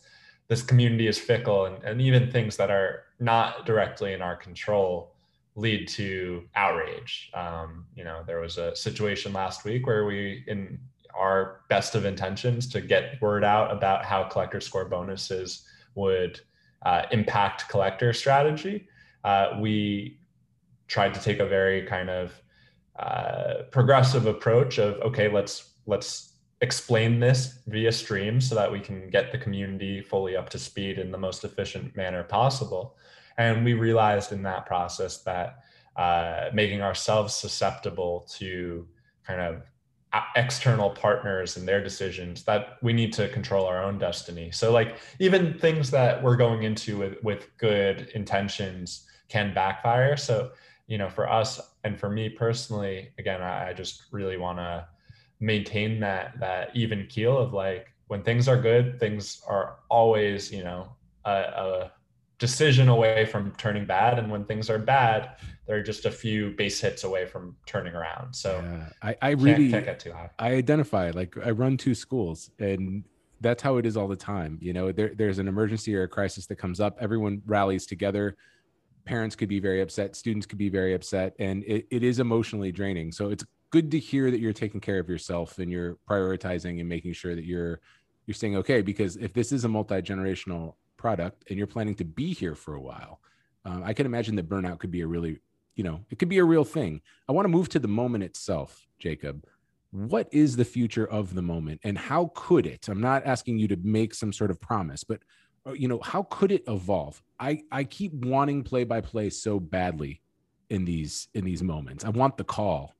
this 0.49 0.61
community 0.61 1.07
is 1.07 1.17
fickle 1.17 1.65
and, 1.65 1.81
and 1.85 2.01
even 2.01 2.29
things 2.29 2.57
that 2.57 2.69
are 2.69 3.03
not 3.21 3.65
directly 3.65 4.11
in 4.11 4.21
our 4.21 4.35
control 4.35 5.15
lead 5.55 5.87
to 5.87 6.43
outrage. 6.55 7.31
Um, 7.33 7.85
you 7.95 8.03
know, 8.03 8.21
there 8.27 8.41
was 8.41 8.57
a 8.57 8.75
situation 8.75 9.31
last 9.31 9.63
week 9.63 9.87
where 9.87 10.05
we 10.05 10.43
in 10.45 10.77
our 11.17 11.61
best 11.69 11.95
of 11.95 12.03
intentions 12.03 12.67
to 12.67 12.81
get 12.81 13.21
word 13.21 13.45
out 13.45 13.71
about 13.71 14.03
how 14.03 14.25
collector 14.25 14.59
score 14.59 14.85
bonuses 14.85 15.63
would 15.95 16.41
uh, 16.85 17.03
impact 17.11 17.69
collector 17.69 18.13
strategy. 18.13 18.87
Uh, 19.23 19.57
we 19.59 20.19
tried 20.87 21.13
to 21.13 21.19
take 21.19 21.39
a 21.39 21.45
very 21.45 21.85
kind 21.85 22.09
of 22.09 22.41
uh, 22.97 23.63
progressive 23.71 24.25
approach 24.25 24.77
of 24.77 24.95
okay, 25.01 25.27
let's 25.29 25.73
let's 25.85 26.33
explain 26.61 27.19
this 27.19 27.59
via 27.67 27.91
stream 27.91 28.41
so 28.41 28.55
that 28.55 28.71
we 28.71 28.79
can 28.79 29.09
get 29.09 29.31
the 29.31 29.37
community 29.37 30.01
fully 30.01 30.35
up 30.35 30.49
to 30.49 30.57
speed 30.57 30.97
in 30.97 31.11
the 31.11 31.17
most 31.17 31.43
efficient 31.43 31.95
manner 31.95 32.23
possible. 32.23 32.97
And 33.37 33.63
we 33.63 33.73
realized 33.73 34.31
in 34.31 34.41
that 34.43 34.65
process 34.65 35.19
that 35.23 35.59
uh, 35.95 36.49
making 36.53 36.81
ourselves 36.81 37.35
susceptible 37.35 38.27
to 38.37 38.87
kind 39.23 39.41
of 39.41 39.61
Uh, 40.17 40.23
external 40.35 40.89
partners 40.89 41.57
and 41.57 41.67
their 41.67 41.83
decisions 41.83 42.43
that 42.43 42.77
we 42.81 42.91
need 42.91 43.13
to 43.13 43.29
control 43.29 43.67
our 43.67 43.83
own 43.83 43.99
destiny. 43.99 44.49
So 44.49 44.71
like 44.71 44.97
even 45.19 45.59
things 45.59 45.91
that 45.91 46.23
we're 46.23 46.37
going 46.37 46.63
into 46.63 46.97
with 46.97 47.23
with 47.23 47.55
good 47.57 48.09
intentions 48.15 49.05
can 49.29 49.53
backfire. 49.53 50.17
So 50.17 50.53
you 50.87 50.97
know 50.97 51.07
for 51.07 51.29
us 51.29 51.61
and 51.83 51.99
for 51.99 52.09
me 52.09 52.29
personally 52.29 53.09
again 53.19 53.41
i, 53.41 53.69
I 53.69 53.73
just 53.73 54.05
really 54.11 54.37
want 54.37 54.57
to 54.57 54.87
maintain 55.41 55.99
that 55.99 56.39
that 56.39 56.73
even 56.73 57.05
keel 57.07 57.37
of 57.37 57.53
like 57.53 57.93
when 58.07 58.23
things 58.23 58.47
are 58.47 58.59
good 58.59 58.97
things 58.99 59.41
are 59.45 59.79
always 59.89 60.49
you 60.49 60.63
know 60.63 60.95
a, 61.25 61.31
a 61.31 61.91
decision 62.39 62.87
away 62.89 63.25
from 63.25 63.51
turning 63.57 63.85
bad. 63.85 64.19
And 64.19 64.29
when 64.29 64.45
things 64.45 64.69
are 64.69 64.77
bad 64.77 65.37
they're 65.67 65.83
just 65.83 66.05
a 66.05 66.11
few 66.11 66.51
base 66.51 66.79
hits 66.79 67.03
away 67.03 67.25
from 67.25 67.55
turning 67.65 67.93
around. 67.93 68.33
So 68.33 68.61
yeah, 68.63 68.89
i, 69.01 69.15
I 69.21 69.29
really 69.31 69.69
can't, 69.69 69.85
get 69.85 69.99
too 69.99 70.13
high. 70.13 70.29
i 70.39 70.51
identify 70.51 71.11
like 71.11 71.35
i 71.45 71.51
run 71.51 71.77
two 71.77 71.93
schools 71.93 72.49
and 72.59 73.03
that's 73.41 73.61
how 73.61 73.77
it 73.77 73.85
is 73.85 73.95
all 73.97 74.07
the 74.07 74.15
time 74.15 74.57
you 74.61 74.73
know? 74.73 74.91
There, 74.91 75.13
there's 75.15 75.39
an 75.39 75.47
emergency 75.47 75.95
or 75.95 76.03
a 76.03 76.07
crisis 76.07 76.47
that 76.47 76.55
comes 76.55 76.79
up 76.79 76.97
everyone 76.99 77.41
rallies 77.45 77.85
together. 77.85 78.35
Parents 79.05 79.35
could 79.35 79.49
be 79.49 79.59
very 79.59 79.81
upset 79.81 80.15
students 80.15 80.45
could 80.45 80.57
be 80.57 80.69
very 80.69 80.93
upset 80.93 81.35
and 81.37 81.63
it, 81.65 81.85
it 81.91 82.03
is 82.03 82.19
emotionally 82.19 82.71
draining. 82.71 83.11
So 83.11 83.29
it's 83.29 83.45
good 83.69 83.91
to 83.91 83.99
hear 83.99 84.31
that 84.31 84.39
you're 84.39 84.53
taking 84.53 84.79
care 84.79 84.99
of 84.99 85.09
yourself 85.09 85.59
and 85.59 85.69
you're 85.69 85.97
prioritizing 86.09 86.79
and 86.79 86.87
making 86.87 87.13
sure 87.13 87.35
that 87.35 87.45
you're 87.45 87.79
you're 88.25 88.35
staying 88.35 88.57
okay 88.57 88.81
because 88.81 89.15
if 89.17 89.33
this 89.33 89.51
is 89.51 89.65
a 89.65 89.67
multi-generational 89.67 90.75
product 90.97 91.43
and 91.49 91.57
you're 91.57 91.67
planning 91.67 91.95
to 91.95 92.05
be 92.05 92.33
here 92.33 92.55
for 92.55 92.75
a 92.75 92.81
while 92.81 93.19
um, 93.65 93.83
i 93.83 93.93
can 93.93 94.05
imagine 94.05 94.35
that 94.35 94.49
burnout 94.49 94.79
could 94.79 94.91
be 94.91 95.01
a 95.01 95.07
really 95.07 95.39
you 95.77 95.83
know 95.83 96.03
it 96.09 96.19
could 96.19 96.27
be 96.27 96.39
a 96.39 96.43
real 96.43 96.65
thing. 96.65 97.01
I 97.29 97.31
want 97.31 97.45
to 97.45 97.49
move 97.49 97.69
to 97.69 97.79
the 97.79 97.87
moment 97.87 98.23
itself 98.25 98.85
jacob. 98.99 99.45
What 99.91 100.27
is 100.33 100.57
the 100.57 100.65
future 100.65 101.05
of 101.05 101.33
the 101.33 101.41
moment 101.41 101.79
and 101.83 101.97
how 101.97 102.31
could 102.35 102.65
it? 102.65 102.89
I'm 102.89 102.99
not 102.99 103.25
asking 103.25 103.57
you 103.59 103.69
to 103.69 103.77
make 103.81 104.13
some 104.13 104.33
sort 104.33 104.51
of 104.51 104.59
promise 104.59 105.05
but 105.05 105.21
uh, 105.65 105.73
you 105.73 105.87
know 105.87 105.99
how 106.03 106.23
could 106.23 106.51
it 106.51 106.63
evolve? 106.67 107.21
I 107.39 107.61
i 107.71 107.83
keep 107.83 108.13
wanting 108.13 108.63
play 108.63 108.83
by 108.83 108.99
play 109.01 109.29
so 109.29 109.59
badly 109.59 110.21
in 110.69 110.83
these 110.83 111.29
in 111.35 111.45
these 111.45 111.63
moments. 111.63 112.03
I 112.03 112.09
want 112.09 112.35
the 112.35 112.43
call 112.43 112.95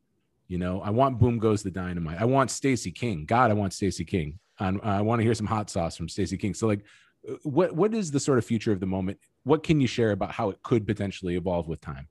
you 0.48 0.58
know? 0.58 0.80
I 0.80 0.92
want 0.92 1.20
boom 1.20 1.40
goes 1.40 1.62
the 1.62 1.72
dynamite. 1.72 2.22
I 2.22 2.26
want 2.26 2.52
stacey 2.52 2.92
king. 2.92 3.26
God 3.26 3.52
i 3.52 3.54
want 3.54 3.74
stacey 3.74 4.06
king. 4.06 4.40
And 4.60 4.80
i 4.84 5.02
want 5.02 5.20
to 5.20 5.24
hear 5.24 5.36
some 5.36 5.48
hot 5.48 5.70
sauce 5.70 5.98
from 5.98 6.10
stacey 6.10 6.38
king. 6.38 6.54
So 6.54 6.68
like 6.68 6.84
uh, 7.28 7.34
what 7.44 7.74
what 7.74 7.94
is 7.96 8.12
the 8.12 8.20
sort 8.20 8.38
of 8.38 8.46
future 8.46 8.72
of 8.72 8.80
the 8.80 8.86
moment? 8.86 9.18
What 9.44 9.64
can 9.64 9.82
you 9.82 9.88
share 9.88 10.12
about 10.12 10.32
how 10.32 10.50
it 10.52 10.62
could 10.62 10.86
potentially 10.86 11.36
evolve 11.36 11.68
with 11.68 11.82
time 11.82 12.08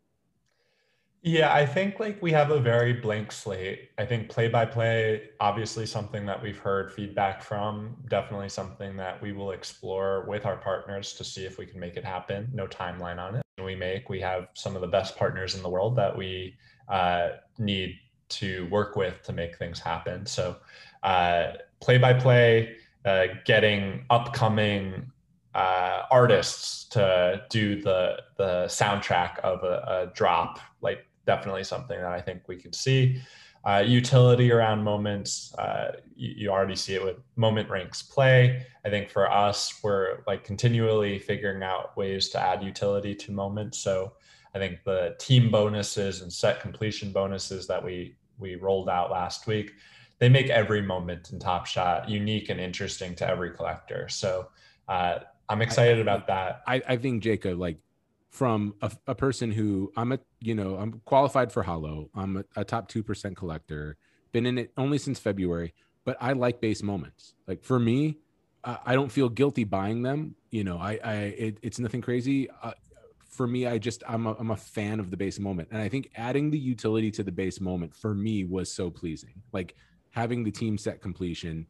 yeah, 1.27 1.53
I 1.53 1.67
think 1.67 1.99
like 1.99 2.23
we 2.23 2.31
have 2.31 2.53
a 2.53 2.61
very 2.61 2.93
blank 2.93 3.33
slate. 3.33 3.91
I 3.99 4.07
think 4.07 4.29
play 4.29 4.47
by 4.47 4.65
play, 4.65 5.31
obviously 5.41 5.85
something 5.85 6.25
that 6.25 6.41
we've 6.41 6.57
heard 6.57 6.93
feedback 6.93 7.43
from, 7.43 7.97
definitely 8.07 8.49
something 8.49 8.97
that 8.99 9.21
we 9.21 9.33
will 9.33 9.51
explore 9.51 10.25
with 10.29 10.47
our 10.47 10.57
partners 10.57 11.15
to 11.15 11.25
see 11.25 11.45
if 11.45 11.59
we 11.59 11.67
can 11.67 11.81
make 11.81 11.97
it 11.97 12.05
happen. 12.05 12.49
No 12.55 12.69
timeline 12.69 13.19
on 13.19 13.35
it. 13.35 13.43
We 13.61 13.75
make, 13.75 14.09
we 14.09 14.21
have 14.21 14.51
some 14.55 14.77
of 14.77 14.83
the 14.83 14.87
best 14.87 15.17
partners 15.17 15.57
in 15.57 15.65
the 15.65 15.69
world 15.69 15.97
that 15.97 16.17
we 16.17 16.55
uh, 16.89 17.31
need 17.59 17.99
to 18.29 18.69
work 18.69 18.95
with 18.95 19.21
to 19.25 19.33
make 19.33 19.59
things 19.59 19.81
happen. 19.81 20.27
So 20.27 20.59
play 21.03 21.99
by 21.99 22.15
play, 22.15 22.77
getting 23.45 24.07
upcoming 24.11 25.11
uh, 25.57 26.03
artists 26.11 26.85
to 26.85 27.43
do 27.49 27.81
the 27.81 28.19
the 28.37 28.67
soundtrack 28.67 29.39
of 29.39 29.65
a, 29.65 29.85
a, 29.89 30.13
drop 30.15 30.61
like 30.83 31.06
definitely 31.27 31.65
something 31.65 31.99
that 31.99 32.13
I 32.13 32.21
think 32.21 32.43
we 32.49 32.57
could 32.57 32.75
see. 32.75 33.21
Uh, 33.65 33.83
utility 33.85 34.53
around 34.53 34.83
moments, 34.85 35.53
uh, 35.59 35.93
you, 36.15 36.35
you, 36.37 36.51
already 36.51 36.77
see 36.77 36.95
it 36.95 37.03
with 37.03 37.17
moment 37.35 37.69
ranks 37.69 38.01
play. 38.01 38.65
I 38.85 38.91
think 38.91 39.11
for 39.11 39.29
us, 39.29 39.81
we're 39.83 40.19
like 40.29 40.45
continually 40.45 41.19
figuring 41.19 41.65
out 41.65 41.97
ways 41.97 42.29
to 42.29 42.41
add 42.41 42.63
utility 42.63 43.13
to 43.17 43.33
moments. 43.33 43.79
So 43.79 44.13
I 44.55 44.59
think 44.59 44.85
the 44.85 45.17
team 45.19 45.51
bonuses 45.51 46.23
and 46.23 46.33
set 46.33 46.61
completion 46.61 47.11
bonuses 47.11 47.67
that 47.67 47.85
we 47.85 48.15
we 48.39 48.55
rolled 48.55 48.89
out 48.89 49.11
last 49.11 49.47
week, 49.47 49.73
they 50.19 50.29
make 50.29 50.49
every 50.49 50.83
moment 50.83 51.31
in 51.33 51.39
Top 51.39 51.67
Shot 51.67 52.09
unique 52.09 52.49
and 52.49 52.61
interesting 52.61 53.15
to 53.17 53.29
every 53.29 53.51
collector. 53.51 54.09
So 54.09 54.49
uh, 54.89 55.19
I'm 55.49 55.63
excited 55.63 55.99
I, 55.99 56.03
about 56.03 56.27
that. 56.29 56.63
I, 56.67 56.83
I 56.87 56.97
think 56.97 57.23
Jacob, 57.23 57.59
like 57.59 57.79
from 58.37 58.75
a, 58.83 58.93
a, 59.07 59.15
person 59.15 59.51
who 59.51 59.91
I'm 59.97 60.13
a, 60.13 60.19
you 60.41 60.55
know, 60.55 60.77
I'm 60.77 61.01
qualified 61.07 61.51
for 61.51 61.63
Holo. 61.63 62.11
I'm 62.15 62.37
a, 62.37 62.45
a 62.55 62.65
top 62.67 62.91
2% 62.91 63.35
collector, 63.35 63.97
been 64.31 64.45
in 64.45 64.59
it 64.59 64.73
only 64.77 64.99
since 64.99 65.19
February, 65.19 65.73
but 66.05 66.19
I 66.21 66.35
like 66.35 66.61
base 66.61 66.83
moments. 66.83 67.33
Like 67.47 67.65
for 67.65 67.79
me, 67.79 68.19
uh, 68.63 68.77
I 68.85 68.93
don't 68.93 69.11
feel 69.11 69.31
guilty 69.31 69.65
buying 69.65 70.03
them. 70.03 70.35
You 70.51 70.65
know, 70.65 70.77
I, 70.77 70.99
I, 71.03 71.15
it, 71.15 71.59
it's 71.63 71.79
nothing 71.79 72.03
crazy. 72.03 72.51
Uh, 72.63 72.73
for 73.31 73.47
me, 73.47 73.67
I 73.67 73.79
just, 73.79 74.03
I'm 74.07 74.27
a, 74.27 74.35
I'm 74.35 74.51
a 74.51 74.57
fan 74.57 75.01
of 75.01 75.11
the 75.11 75.17
base 75.17 75.39
moment. 75.39 75.69
And 75.73 75.81
I 75.81 75.89
think 75.89 76.11
adding 76.15 76.51
the 76.51 76.59
utility 76.59 77.11
to 77.13 77.23
the 77.23 77.33
base 77.33 77.59
moment 77.59 77.95
for 77.95 78.15
me 78.15 78.45
was 78.45 78.71
so 78.71 78.91
pleasing. 78.91 79.43
Like 79.53 79.75
having 80.11 80.45
the 80.45 80.51
team 80.51 80.77
set 80.77 81.01
completion 81.01 81.67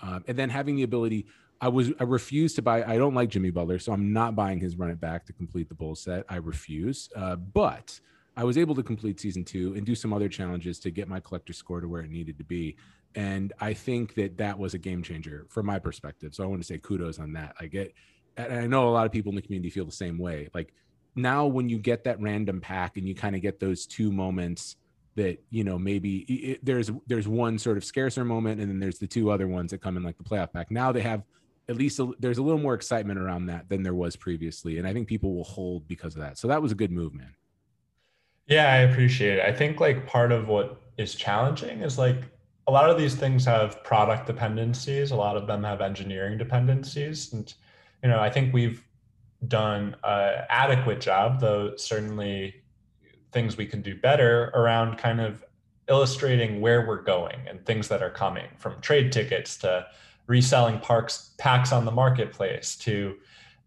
um, 0.00 0.24
and 0.26 0.38
then 0.38 0.48
having 0.48 0.76
the 0.76 0.82
ability, 0.82 1.26
I 1.60 1.68
was 1.68 1.92
I 1.98 2.04
refuse 2.04 2.54
to 2.54 2.62
buy. 2.62 2.84
I 2.84 2.98
don't 2.98 3.14
like 3.14 3.30
Jimmy 3.30 3.50
Butler, 3.50 3.78
so 3.78 3.92
I'm 3.92 4.12
not 4.12 4.36
buying 4.36 4.60
his 4.60 4.76
run 4.76 4.90
it 4.90 5.00
back 5.00 5.24
to 5.26 5.32
complete 5.32 5.68
the 5.68 5.74
bull 5.74 5.94
set. 5.94 6.24
I 6.28 6.36
refuse. 6.36 7.08
Uh, 7.16 7.36
but 7.36 7.98
I 8.36 8.44
was 8.44 8.58
able 8.58 8.74
to 8.74 8.82
complete 8.82 9.18
season 9.18 9.44
two 9.44 9.74
and 9.74 9.86
do 9.86 9.94
some 9.94 10.12
other 10.12 10.28
challenges 10.28 10.78
to 10.80 10.90
get 10.90 11.08
my 11.08 11.20
collector 11.20 11.54
score 11.54 11.80
to 11.80 11.88
where 11.88 12.02
it 12.02 12.10
needed 12.10 12.36
to 12.38 12.44
be. 12.44 12.76
And 13.14 13.54
I 13.60 13.72
think 13.72 14.14
that 14.14 14.36
that 14.36 14.58
was 14.58 14.74
a 14.74 14.78
game 14.78 15.02
changer 15.02 15.46
from 15.48 15.64
my 15.64 15.78
perspective. 15.78 16.34
So 16.34 16.44
I 16.44 16.46
want 16.46 16.60
to 16.60 16.66
say 16.66 16.76
kudos 16.76 17.18
on 17.18 17.32
that. 17.32 17.54
I 17.58 17.66
get, 17.66 17.94
and 18.36 18.52
I 18.52 18.66
know 18.66 18.88
a 18.88 18.90
lot 18.90 19.06
of 19.06 19.12
people 19.12 19.30
in 19.30 19.36
the 19.36 19.42
community 19.42 19.70
feel 19.70 19.86
the 19.86 19.92
same 19.92 20.18
way. 20.18 20.50
Like 20.52 20.74
now, 21.14 21.46
when 21.46 21.70
you 21.70 21.78
get 21.78 22.04
that 22.04 22.20
random 22.20 22.60
pack 22.60 22.98
and 22.98 23.08
you 23.08 23.14
kind 23.14 23.34
of 23.34 23.40
get 23.40 23.58
those 23.58 23.86
two 23.86 24.12
moments 24.12 24.76
that 25.14 25.42
you 25.48 25.64
know 25.64 25.78
maybe 25.78 26.18
it, 26.18 26.62
there's 26.62 26.90
there's 27.06 27.26
one 27.26 27.58
sort 27.58 27.78
of 27.78 27.84
scarcer 27.84 28.22
moment 28.22 28.60
and 28.60 28.70
then 28.70 28.78
there's 28.78 28.98
the 28.98 29.06
two 29.06 29.30
other 29.30 29.48
ones 29.48 29.70
that 29.70 29.80
come 29.80 29.96
in 29.96 30.02
like 30.02 30.18
the 30.18 30.24
playoff 30.24 30.52
pack. 30.52 30.70
Now 30.70 30.92
they 30.92 31.00
have 31.00 31.22
at 31.68 31.76
least 31.76 31.98
a, 31.98 32.12
there's 32.18 32.38
a 32.38 32.42
little 32.42 32.60
more 32.60 32.74
excitement 32.74 33.18
around 33.18 33.46
that 33.46 33.68
than 33.68 33.82
there 33.82 33.94
was 33.94 34.16
previously 34.16 34.78
and 34.78 34.86
i 34.86 34.92
think 34.92 35.08
people 35.08 35.34
will 35.34 35.44
hold 35.44 35.86
because 35.88 36.14
of 36.14 36.22
that. 36.22 36.38
So 36.38 36.48
that 36.48 36.62
was 36.62 36.72
a 36.72 36.76
good 36.76 36.90
move 36.92 37.14
man. 37.14 37.34
Yeah 38.46 38.72
i 38.72 38.78
appreciate 38.78 39.38
it. 39.38 39.44
I 39.44 39.52
think 39.52 39.80
like 39.80 40.06
part 40.06 40.32
of 40.32 40.48
what 40.48 40.80
is 40.96 41.14
challenging 41.14 41.82
is 41.82 41.98
like 41.98 42.22
a 42.68 42.72
lot 42.72 42.90
of 42.90 42.98
these 42.98 43.14
things 43.14 43.44
have 43.44 43.84
product 43.84 44.26
dependencies. 44.26 45.12
A 45.12 45.16
lot 45.16 45.36
of 45.36 45.46
them 45.46 45.62
have 45.62 45.80
engineering 45.80 46.36
dependencies. 46.36 47.32
And 47.32 47.52
you 48.02 48.08
know 48.08 48.20
i 48.20 48.30
think 48.30 48.52
we've 48.52 48.84
done 49.48 49.96
an 50.04 50.44
adequate 50.48 51.00
job 51.00 51.40
though 51.40 51.76
certainly 51.76 52.54
things 53.32 53.56
we 53.56 53.66
can 53.66 53.82
do 53.82 53.94
better 53.94 54.50
around 54.54 54.96
kind 54.96 55.20
of 55.20 55.44
illustrating 55.88 56.60
where 56.60 56.86
we're 56.86 57.02
going 57.02 57.36
and 57.46 57.64
things 57.64 57.88
that 57.88 58.02
are 58.02 58.10
coming 58.10 58.46
from 58.56 58.80
trade 58.80 59.12
tickets 59.12 59.56
to 59.56 59.86
reselling 60.26 60.78
parks 60.80 61.34
packs 61.38 61.72
on 61.72 61.84
the 61.84 61.90
marketplace 61.90 62.76
to 62.76 63.16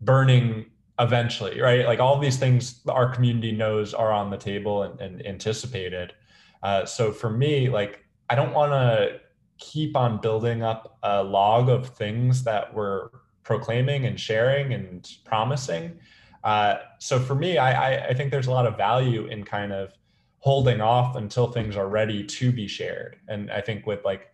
burning 0.01 0.65
eventually 0.99 1.61
right? 1.61 1.85
Like 1.85 1.99
all 1.99 2.19
these 2.19 2.37
things 2.37 2.81
our 2.89 3.09
community 3.09 3.51
knows 3.51 3.93
are 3.93 4.11
on 4.11 4.29
the 4.29 4.37
table 4.37 4.83
and, 4.83 4.99
and 4.99 5.25
anticipated. 5.25 6.13
Uh, 6.61 6.85
so 6.85 7.11
for 7.11 7.29
me 7.29 7.69
like 7.69 8.03
i 8.29 8.35
don't 8.35 8.53
want 8.53 8.71
to 8.73 9.19
keep 9.57 9.95
on 9.95 10.19
building 10.19 10.61
up 10.61 10.97
a 11.03 11.23
log 11.23 11.69
of 11.69 11.89
things 11.89 12.43
that 12.43 12.73
we're 12.73 13.09
proclaiming 13.43 14.05
and 14.05 14.19
sharing 14.19 14.73
and 14.73 15.09
promising. 15.25 15.97
Uh, 16.43 16.75
so 16.99 17.19
for 17.19 17.35
me 17.35 17.57
I, 17.57 18.09
I 18.09 18.13
think 18.13 18.31
there's 18.31 18.47
a 18.47 18.51
lot 18.51 18.65
of 18.65 18.77
value 18.77 19.25
in 19.27 19.43
kind 19.43 19.71
of 19.71 19.93
holding 20.39 20.79
off 20.79 21.15
until 21.15 21.51
things 21.51 21.75
are 21.75 21.89
ready 21.89 22.23
to 22.23 22.51
be 22.51 22.67
shared. 22.67 23.17
And 23.27 23.51
i 23.51 23.61
think 23.61 23.85
with 23.85 24.03
like 24.03 24.27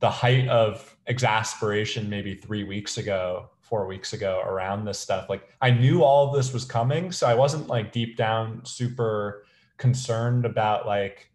the 0.00 0.10
height 0.10 0.48
of 0.48 0.96
exasperation 1.06 2.08
maybe 2.08 2.34
three 2.34 2.64
weeks 2.64 2.98
ago 2.98 3.48
four 3.60 3.86
weeks 3.86 4.12
ago 4.12 4.42
around 4.44 4.84
this 4.84 4.98
stuff 4.98 5.28
like 5.28 5.48
i 5.60 5.70
knew 5.70 6.02
all 6.02 6.28
of 6.28 6.34
this 6.34 6.52
was 6.52 6.64
coming 6.64 7.12
so 7.12 7.26
i 7.26 7.34
wasn't 7.34 7.66
like 7.68 7.92
deep 7.92 8.16
down 8.16 8.60
super 8.64 9.44
concerned 9.78 10.44
about 10.44 10.86
like 10.86 11.30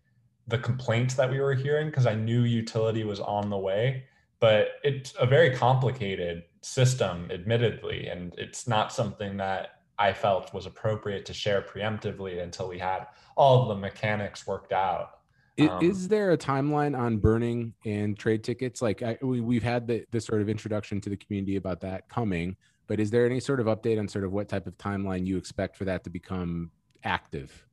the 0.47 0.57
complaints 0.57 1.13
that 1.15 1.31
we 1.31 1.39
were 1.39 1.53
hearing 1.53 1.87
because 1.87 2.05
I 2.05 2.15
knew 2.15 2.43
utility 2.43 3.03
was 3.03 3.19
on 3.19 3.49
the 3.49 3.57
way. 3.57 4.03
But 4.39 4.73
it's 4.83 5.13
a 5.19 5.25
very 5.25 5.55
complicated 5.55 6.43
system, 6.61 7.29
admittedly, 7.31 8.07
and 8.07 8.35
it's 8.37 8.67
not 8.67 8.91
something 8.91 9.37
that 9.37 9.79
I 9.97 10.11
felt 10.11 10.53
was 10.53 10.65
appropriate 10.65 11.25
to 11.27 11.33
share 11.33 11.61
preemptively 11.61 12.43
until 12.43 12.67
we 12.67 12.77
had 12.77 13.07
all 13.37 13.61
of 13.61 13.69
the 13.69 13.81
mechanics 13.81 14.45
worked 14.45 14.73
out. 14.73 15.19
Um, 15.59 15.83
is 15.83 16.07
there 16.07 16.31
a 16.31 16.37
timeline 16.37 16.97
on 16.97 17.17
burning 17.17 17.73
and 17.85 18.17
trade 18.17 18.43
tickets? 18.43 18.81
Like 18.81 19.03
I, 19.03 19.17
we, 19.21 19.39
we've 19.39 19.63
had 19.63 19.87
the, 19.87 20.05
the 20.11 20.19
sort 20.19 20.41
of 20.41 20.49
introduction 20.49 20.99
to 21.01 21.09
the 21.09 21.17
community 21.17 21.57
about 21.57 21.79
that 21.81 22.09
coming, 22.09 22.55
but 22.87 22.99
is 22.99 23.11
there 23.11 23.25
any 23.25 23.39
sort 23.39 23.59
of 23.59 23.67
update 23.67 23.99
on 23.99 24.07
sort 24.07 24.25
of 24.25 24.31
what 24.31 24.49
type 24.49 24.65
of 24.65 24.77
timeline 24.77 25.25
you 25.27 25.37
expect 25.37 25.77
for 25.77 25.85
that 25.85 26.03
to 26.05 26.09
become 26.09 26.71
active? 27.03 27.67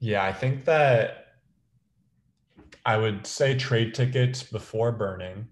Yeah, 0.00 0.24
I 0.24 0.32
think 0.32 0.66
that 0.66 1.38
I 2.84 2.98
would 2.98 3.26
say 3.26 3.56
trade 3.56 3.94
tickets 3.94 4.42
before 4.42 4.92
burning. 4.92 5.48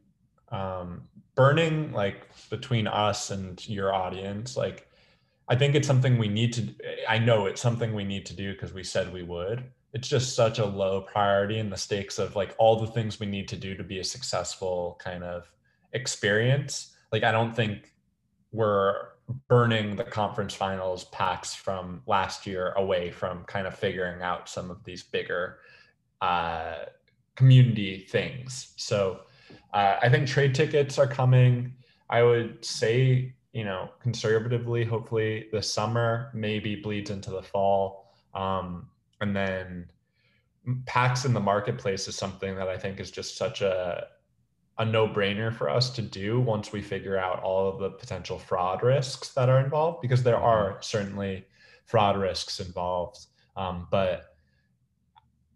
Um, 0.50 1.02
burning, 1.34 1.90
like 1.92 2.28
between 2.50 2.86
us 2.86 3.30
and 3.30 3.66
your 3.66 3.94
audience, 3.94 4.56
like 4.56 4.88
I 5.48 5.56
think 5.56 5.74
it's 5.74 5.86
something 5.86 6.18
we 6.18 6.28
need 6.28 6.52
to. 6.54 6.74
I 7.08 7.18
know 7.18 7.46
it's 7.46 7.60
something 7.60 7.94
we 7.94 8.04
need 8.04 8.26
to 8.26 8.36
do 8.36 8.52
because 8.52 8.72
we 8.72 8.84
said 8.84 9.12
we 9.12 9.22
would. 9.22 9.64
It's 9.94 10.08
just 10.08 10.34
such 10.34 10.58
a 10.58 10.66
low 10.66 11.02
priority 11.02 11.60
in 11.60 11.70
the 11.70 11.76
stakes 11.76 12.18
of 12.18 12.34
like 12.36 12.54
all 12.58 12.78
the 12.80 12.88
things 12.88 13.20
we 13.20 13.26
need 13.26 13.48
to 13.48 13.56
do 13.56 13.76
to 13.76 13.84
be 13.84 14.00
a 14.00 14.04
successful 14.04 14.98
kind 15.02 15.22
of 15.22 15.50
experience. 15.92 16.92
Like 17.12 17.22
I 17.22 17.30
don't 17.30 17.54
think 17.54 17.94
we're 18.50 19.08
burning 19.48 19.96
the 19.96 20.04
conference 20.04 20.54
finals 20.54 21.04
packs 21.04 21.54
from 21.54 22.02
last 22.06 22.46
year 22.46 22.72
away 22.72 23.10
from 23.10 23.44
kind 23.44 23.66
of 23.66 23.78
figuring 23.78 24.20
out 24.20 24.48
some 24.48 24.70
of 24.70 24.82
these 24.84 25.02
bigger 25.02 25.58
uh, 26.20 26.86
community 27.36 28.06
things. 28.10 28.74
So 28.76 29.20
uh, 29.72 29.96
I 30.02 30.08
think 30.08 30.26
trade 30.26 30.54
tickets 30.54 30.98
are 30.98 31.06
coming. 31.06 31.72
I 32.10 32.22
would 32.22 32.64
say, 32.64 33.34
you 33.52 33.64
know, 33.64 33.90
conservatively, 34.00 34.84
hopefully 34.84 35.48
the 35.52 35.62
summer 35.62 36.30
maybe 36.34 36.76
bleeds 36.76 37.10
into 37.10 37.30
the 37.30 37.42
fall. 37.42 38.12
Um, 38.34 38.88
and 39.24 39.34
then 39.34 39.86
packs 40.84 41.24
in 41.24 41.32
the 41.32 41.40
marketplace 41.40 42.06
is 42.08 42.14
something 42.14 42.56
that 42.56 42.68
I 42.68 42.76
think 42.76 43.00
is 43.00 43.10
just 43.10 43.36
such 43.36 43.62
a 43.62 44.06
a 44.76 44.84
no-brainer 44.84 45.54
for 45.54 45.70
us 45.70 45.88
to 45.88 46.02
do 46.02 46.40
once 46.40 46.72
we 46.72 46.82
figure 46.82 47.16
out 47.16 47.40
all 47.44 47.68
of 47.68 47.78
the 47.78 47.90
potential 47.90 48.40
fraud 48.40 48.82
risks 48.82 49.28
that 49.28 49.48
are 49.48 49.60
involved 49.60 50.02
because 50.02 50.24
there 50.24 50.34
mm-hmm. 50.34 50.44
are 50.44 50.78
certainly 50.80 51.44
fraud 51.86 52.18
risks 52.18 52.58
involved 52.58 53.26
um, 53.56 53.86
but 53.90 54.34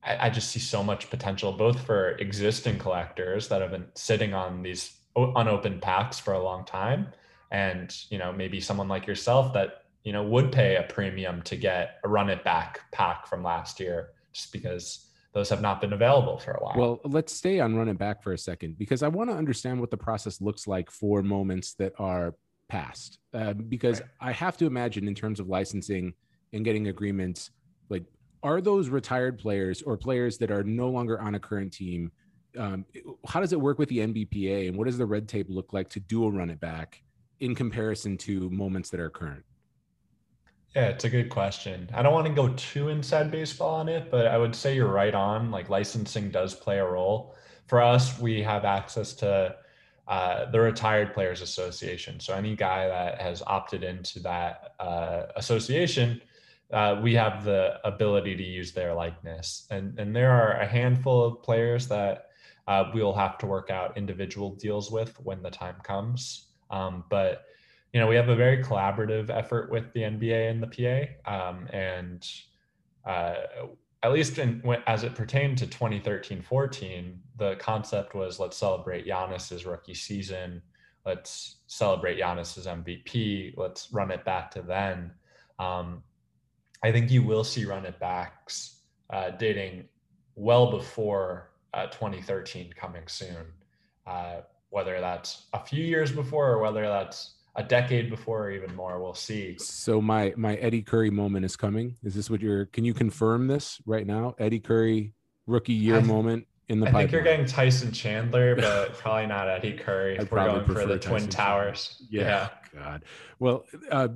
I, 0.04 0.26
I, 0.26 0.30
just 0.30 0.50
see 0.50 0.60
so 0.60 0.84
much 0.84 1.10
potential 1.10 1.50
both 1.52 1.84
for 1.84 2.10
existing 2.18 2.78
collectors 2.78 3.48
that 3.48 3.60
have 3.60 3.72
been 3.72 3.88
sitting 3.94 4.34
on 4.34 4.62
these 4.62 4.92
unopened 5.16 5.82
packs 5.82 6.20
for 6.20 6.34
a 6.34 6.42
long 6.42 6.64
time 6.64 7.08
and 7.50 7.92
you 8.10 8.18
know 8.18 8.32
maybe 8.32 8.60
someone 8.60 8.86
like 8.86 9.08
yourself 9.08 9.52
that 9.54 9.87
you 10.08 10.14
know 10.14 10.22
would 10.22 10.50
pay 10.50 10.76
a 10.76 10.84
premium 10.84 11.42
to 11.42 11.54
get 11.54 11.98
a 12.02 12.08
run 12.08 12.30
it 12.30 12.42
back 12.42 12.80
pack 12.92 13.26
from 13.26 13.42
last 13.42 13.78
year 13.78 14.12
just 14.32 14.50
because 14.54 15.10
those 15.34 15.50
have 15.50 15.60
not 15.60 15.82
been 15.82 15.92
available 15.92 16.38
for 16.38 16.52
a 16.52 16.64
while. 16.64 16.74
Well, 16.78 17.00
let's 17.04 17.30
stay 17.30 17.60
on 17.60 17.76
run 17.76 17.90
it 17.90 17.98
back 17.98 18.22
for 18.22 18.32
a 18.32 18.38
second 18.38 18.78
because 18.78 19.02
I 19.02 19.08
want 19.08 19.28
to 19.28 19.36
understand 19.36 19.78
what 19.80 19.90
the 19.90 19.98
process 19.98 20.40
looks 20.40 20.66
like 20.66 20.90
for 20.90 21.22
moments 21.22 21.74
that 21.74 21.92
are 21.98 22.34
past. 22.70 23.18
Uh, 23.34 23.52
because 23.52 24.00
right. 24.00 24.08
I 24.18 24.32
have 24.32 24.56
to 24.56 24.64
imagine, 24.64 25.06
in 25.06 25.14
terms 25.14 25.40
of 25.40 25.48
licensing 25.48 26.14
and 26.54 26.64
getting 26.64 26.88
agreements, 26.88 27.50
like 27.90 28.04
are 28.42 28.62
those 28.62 28.88
retired 28.88 29.38
players 29.38 29.82
or 29.82 29.98
players 29.98 30.38
that 30.38 30.50
are 30.50 30.64
no 30.64 30.88
longer 30.88 31.20
on 31.20 31.34
a 31.34 31.38
current 31.38 31.70
team? 31.70 32.12
Um, 32.56 32.86
how 33.26 33.40
does 33.40 33.52
it 33.52 33.60
work 33.60 33.78
with 33.78 33.90
the 33.90 33.98
NBPA, 33.98 34.68
and 34.68 34.78
what 34.78 34.86
does 34.86 34.96
the 34.96 35.04
red 35.04 35.28
tape 35.28 35.48
look 35.50 35.74
like 35.74 35.90
to 35.90 36.00
do 36.00 36.24
a 36.24 36.30
run 36.30 36.48
it 36.48 36.60
back 36.60 37.02
in 37.40 37.54
comparison 37.54 38.16
to 38.16 38.48
moments 38.48 38.88
that 38.88 39.00
are 39.00 39.10
current? 39.10 39.44
Yeah, 40.76 40.88
it's 40.88 41.04
a 41.04 41.10
good 41.10 41.30
question. 41.30 41.88
I 41.94 42.02
don't 42.02 42.12
want 42.12 42.26
to 42.26 42.32
go 42.32 42.48
too 42.54 42.88
inside 42.88 43.30
baseball 43.30 43.74
on 43.76 43.88
it, 43.88 44.10
but 44.10 44.26
I 44.26 44.36
would 44.36 44.54
say 44.54 44.74
you're 44.74 44.92
right 44.92 45.14
on. 45.14 45.50
Like 45.50 45.70
licensing 45.70 46.30
does 46.30 46.54
play 46.54 46.78
a 46.78 46.84
role. 46.84 47.34
For 47.66 47.82
us, 47.82 48.18
we 48.18 48.42
have 48.42 48.64
access 48.64 49.12
to 49.14 49.56
uh, 50.06 50.50
the 50.50 50.60
Retired 50.60 51.14
Players 51.14 51.40
Association. 51.40 52.20
So 52.20 52.34
any 52.34 52.54
guy 52.54 52.86
that 52.86 53.20
has 53.20 53.42
opted 53.46 53.82
into 53.82 54.20
that 54.20 54.74
uh, 54.78 55.24
association, 55.36 56.20
uh, 56.72 57.00
we 57.02 57.14
have 57.14 57.44
the 57.44 57.80
ability 57.84 58.36
to 58.36 58.42
use 58.42 58.72
their 58.72 58.94
likeness. 58.94 59.66
And, 59.70 59.98
and 59.98 60.14
there 60.14 60.30
are 60.30 60.60
a 60.60 60.66
handful 60.66 61.24
of 61.24 61.42
players 61.42 61.88
that 61.88 62.26
uh, 62.66 62.90
we'll 62.94 63.14
have 63.14 63.38
to 63.38 63.46
work 63.46 63.70
out 63.70 63.96
individual 63.96 64.54
deals 64.54 64.90
with 64.90 65.18
when 65.24 65.42
the 65.42 65.50
time 65.50 65.76
comes. 65.82 66.48
Um, 66.70 67.04
but 67.08 67.44
you 67.92 68.00
know, 68.00 68.06
we 68.06 68.16
have 68.16 68.28
a 68.28 68.36
very 68.36 68.62
collaborative 68.62 69.30
effort 69.30 69.70
with 69.70 69.92
the 69.92 70.00
NBA 70.00 70.50
and 70.50 70.62
the 70.62 70.66
PA. 71.24 71.50
Um, 71.50 71.66
and 71.68 72.26
uh, 73.06 73.34
at 74.02 74.12
least 74.12 74.38
in, 74.38 74.62
as 74.86 75.04
it 75.04 75.14
pertained 75.14 75.58
to 75.58 75.66
2013 75.66 76.42
14, 76.42 77.20
the 77.36 77.56
concept 77.56 78.14
was 78.14 78.38
let's 78.38 78.56
celebrate 78.56 79.06
Giannis's 79.06 79.64
rookie 79.64 79.94
season. 79.94 80.62
Let's 81.06 81.56
celebrate 81.66 82.18
Giannis's 82.18 82.66
MVP. 82.66 83.54
Let's 83.56 83.90
run 83.92 84.10
it 84.10 84.24
back 84.24 84.50
to 84.52 84.62
then. 84.62 85.12
Um, 85.58 86.02
I 86.82 86.92
think 86.92 87.10
you 87.10 87.22
will 87.22 87.44
see 87.44 87.64
run 87.64 87.86
it 87.86 87.98
backs 87.98 88.80
uh, 89.10 89.30
dating 89.30 89.84
well 90.34 90.70
before 90.70 91.50
uh, 91.74 91.86
2013 91.86 92.72
coming 92.78 93.08
soon. 93.08 93.46
Uh, 94.06 94.42
whether 94.70 95.00
that's 95.00 95.46
a 95.54 95.64
few 95.64 95.82
years 95.82 96.12
before 96.12 96.50
or 96.50 96.58
whether 96.58 96.82
that's 96.82 97.37
a 97.58 97.62
decade 97.62 98.08
before 98.08 98.44
or 98.44 98.50
even 98.52 98.74
more. 98.74 99.02
We'll 99.02 99.14
see. 99.14 99.56
So 99.58 100.00
my 100.00 100.32
my 100.36 100.54
Eddie 100.56 100.82
Curry 100.82 101.10
moment 101.10 101.44
is 101.44 101.56
coming. 101.56 101.96
Is 102.04 102.14
this 102.14 102.30
what 102.30 102.40
you're? 102.40 102.66
Can 102.66 102.84
you 102.84 102.94
confirm 102.94 103.48
this 103.48 103.80
right 103.84 104.06
now? 104.06 104.34
Eddie 104.38 104.60
Curry 104.60 105.12
rookie 105.46 105.72
year 105.72 105.96
I, 105.96 106.02
moment 106.02 106.46
in 106.68 106.78
the. 106.78 106.86
I 106.86 106.90
pipeline. 106.90 107.02
think 107.02 107.12
you're 107.12 107.22
getting 107.22 107.46
Tyson 107.46 107.92
Chandler, 107.92 108.54
but 108.56 108.94
probably 108.94 109.26
not 109.26 109.48
Eddie 109.48 109.72
Curry. 109.72 110.18
I'd 110.18 110.30
We're 110.30 110.44
going 110.44 110.64
for 110.66 110.86
the 110.86 110.98
Tyson 110.98 111.10
Twin 111.10 111.28
Towers. 111.28 112.02
Yeah. 112.08 112.22
yeah. 112.22 112.48
God. 112.80 113.04
Well, 113.40 113.64
uh, 113.90 114.08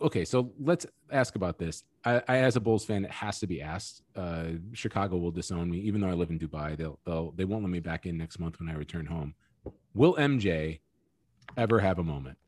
okay. 0.00 0.24
So 0.24 0.52
let's 0.58 0.86
ask 1.12 1.36
about 1.36 1.58
this. 1.58 1.84
I, 2.02 2.22
I, 2.28 2.36
as 2.38 2.56
a 2.56 2.60
Bulls 2.60 2.84
fan, 2.84 3.04
it 3.04 3.10
has 3.10 3.40
to 3.40 3.46
be 3.46 3.60
asked. 3.60 4.00
Uh, 4.14 4.52
Chicago 4.72 5.18
will 5.18 5.32
disown 5.32 5.70
me, 5.70 5.78
even 5.80 6.00
though 6.00 6.08
I 6.08 6.14
live 6.14 6.30
in 6.30 6.38
Dubai. 6.38 6.78
They'll 6.78 6.98
they'll 7.04 7.32
they 7.32 7.44
won't 7.44 7.62
let 7.62 7.70
me 7.70 7.80
back 7.80 8.06
in 8.06 8.16
next 8.16 8.38
month 8.38 8.58
when 8.58 8.70
I 8.70 8.74
return 8.74 9.04
home. 9.04 9.34
Will 9.92 10.14
MJ 10.14 10.80
ever 11.56 11.80
have 11.80 11.98
a 11.98 12.04
moment? 12.04 12.38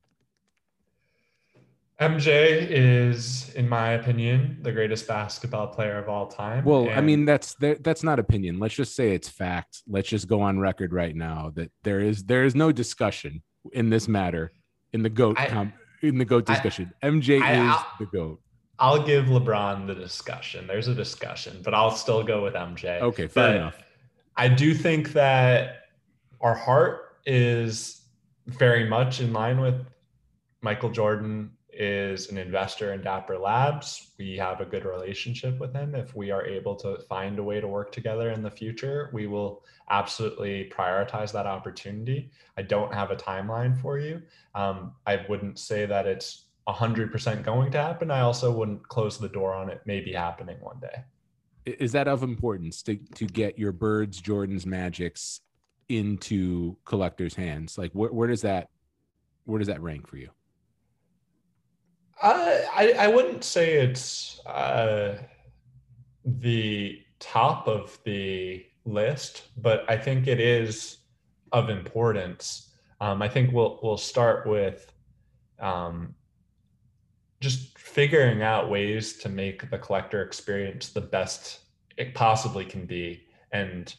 MJ 2.00 2.68
is, 2.70 3.52
in 3.54 3.68
my 3.68 3.90
opinion, 3.90 4.58
the 4.62 4.70
greatest 4.70 5.08
basketball 5.08 5.66
player 5.66 5.98
of 5.98 6.08
all 6.08 6.28
time. 6.28 6.64
Well, 6.64 6.82
and 6.82 6.92
I 6.92 7.00
mean, 7.00 7.24
that's 7.24 7.56
that's 7.58 8.04
not 8.04 8.20
opinion. 8.20 8.60
Let's 8.60 8.74
just 8.74 8.94
say 8.94 9.14
it's 9.14 9.28
fact. 9.28 9.82
Let's 9.88 10.08
just 10.08 10.28
go 10.28 10.40
on 10.40 10.60
record 10.60 10.92
right 10.92 11.14
now 11.14 11.50
that 11.56 11.72
there 11.82 11.98
is 11.98 12.22
there 12.22 12.44
is 12.44 12.54
no 12.54 12.70
discussion 12.70 13.42
in 13.72 13.90
this 13.90 14.06
matter 14.06 14.52
in 14.92 15.02
the 15.02 15.10
goat 15.10 15.40
I, 15.40 15.46
com, 15.48 15.72
in 16.00 16.18
the 16.18 16.24
goat 16.24 16.46
discussion. 16.46 16.92
I, 17.02 17.06
MJ 17.08 17.42
I, 17.42 17.52
is 17.54 17.58
I'll, 17.58 17.86
the 17.98 18.06
goat. 18.06 18.40
I'll 18.78 19.02
give 19.02 19.24
LeBron 19.24 19.88
the 19.88 19.94
discussion. 19.94 20.68
There's 20.68 20.86
a 20.86 20.94
discussion, 20.94 21.60
but 21.64 21.74
I'll 21.74 21.90
still 21.90 22.22
go 22.22 22.44
with 22.44 22.54
MJ. 22.54 23.00
Okay, 23.00 23.26
fair 23.26 23.48
but 23.48 23.56
enough. 23.56 23.78
I 24.36 24.46
do 24.46 24.72
think 24.72 25.14
that 25.14 25.86
our 26.40 26.54
heart 26.54 27.16
is 27.26 27.97
very 28.48 28.88
much 28.88 29.20
in 29.20 29.32
line 29.32 29.60
with 29.60 29.86
Michael 30.62 30.90
Jordan 30.90 31.50
is 31.70 32.30
an 32.30 32.38
investor 32.38 32.94
in 32.94 33.02
Dapper 33.02 33.38
Labs. 33.38 34.12
We 34.18 34.36
have 34.38 34.60
a 34.60 34.64
good 34.64 34.84
relationship 34.84 35.60
with 35.60 35.72
him. 35.74 35.94
If 35.94 36.16
we 36.16 36.30
are 36.30 36.44
able 36.44 36.74
to 36.76 36.98
find 37.08 37.38
a 37.38 37.42
way 37.42 37.60
to 37.60 37.68
work 37.68 37.92
together 37.92 38.30
in 38.30 38.42
the 38.42 38.50
future, 38.50 39.10
we 39.12 39.26
will 39.26 39.64
absolutely 39.90 40.72
prioritize 40.74 41.30
that 41.32 41.46
opportunity. 41.46 42.30
I 42.56 42.62
don't 42.62 42.92
have 42.92 43.10
a 43.10 43.16
timeline 43.16 43.78
for 43.80 43.98
you. 43.98 44.22
Um, 44.54 44.92
I 45.06 45.24
wouldn't 45.28 45.58
say 45.58 45.86
that 45.86 46.06
it's 46.06 46.46
100% 46.66 47.44
going 47.44 47.70
to 47.72 47.78
happen. 47.78 48.10
I 48.10 48.20
also 48.20 48.50
wouldn't 48.50 48.88
close 48.88 49.18
the 49.18 49.28
door 49.28 49.54
on 49.54 49.68
it 49.68 49.82
maybe 49.84 50.12
happening 50.12 50.56
one 50.60 50.80
day. 50.80 51.04
Is 51.66 51.92
that 51.92 52.08
of 52.08 52.22
importance 52.22 52.82
to, 52.84 52.96
to 53.14 53.26
get 53.26 53.58
your 53.58 53.72
birds, 53.72 54.22
Jordans, 54.22 54.64
Magics 54.64 55.42
into 55.88 56.76
collectors' 56.84 57.34
hands? 57.34 57.78
Like, 57.78 57.92
where, 57.92 58.10
where 58.10 58.28
does 58.28 58.42
that 58.42 58.68
where 59.44 59.58
does 59.58 59.68
that 59.68 59.80
rank 59.80 60.06
for 60.06 60.18
you? 60.18 60.28
Uh, 62.20 62.58
I 62.74 62.94
I 62.98 63.06
wouldn't 63.08 63.44
say 63.44 63.74
it's 63.74 64.40
uh, 64.46 65.18
the 66.24 67.00
top 67.18 67.66
of 67.66 67.98
the 68.04 68.66
list, 68.84 69.48
but 69.56 69.84
I 69.88 69.96
think 69.96 70.26
it 70.26 70.40
is 70.40 70.98
of 71.52 71.70
importance. 71.70 72.74
Um, 73.00 73.22
I 73.22 73.28
think 73.28 73.52
we'll 73.52 73.78
we'll 73.82 73.96
start 73.96 74.46
with 74.46 74.92
um, 75.60 76.14
just 77.40 77.78
figuring 77.78 78.42
out 78.42 78.70
ways 78.70 79.16
to 79.18 79.28
make 79.28 79.70
the 79.70 79.78
collector 79.78 80.22
experience 80.22 80.90
the 80.90 81.00
best 81.00 81.60
it 81.96 82.14
possibly 82.14 82.64
can 82.64 82.84
be. 82.84 83.24
And 83.52 83.94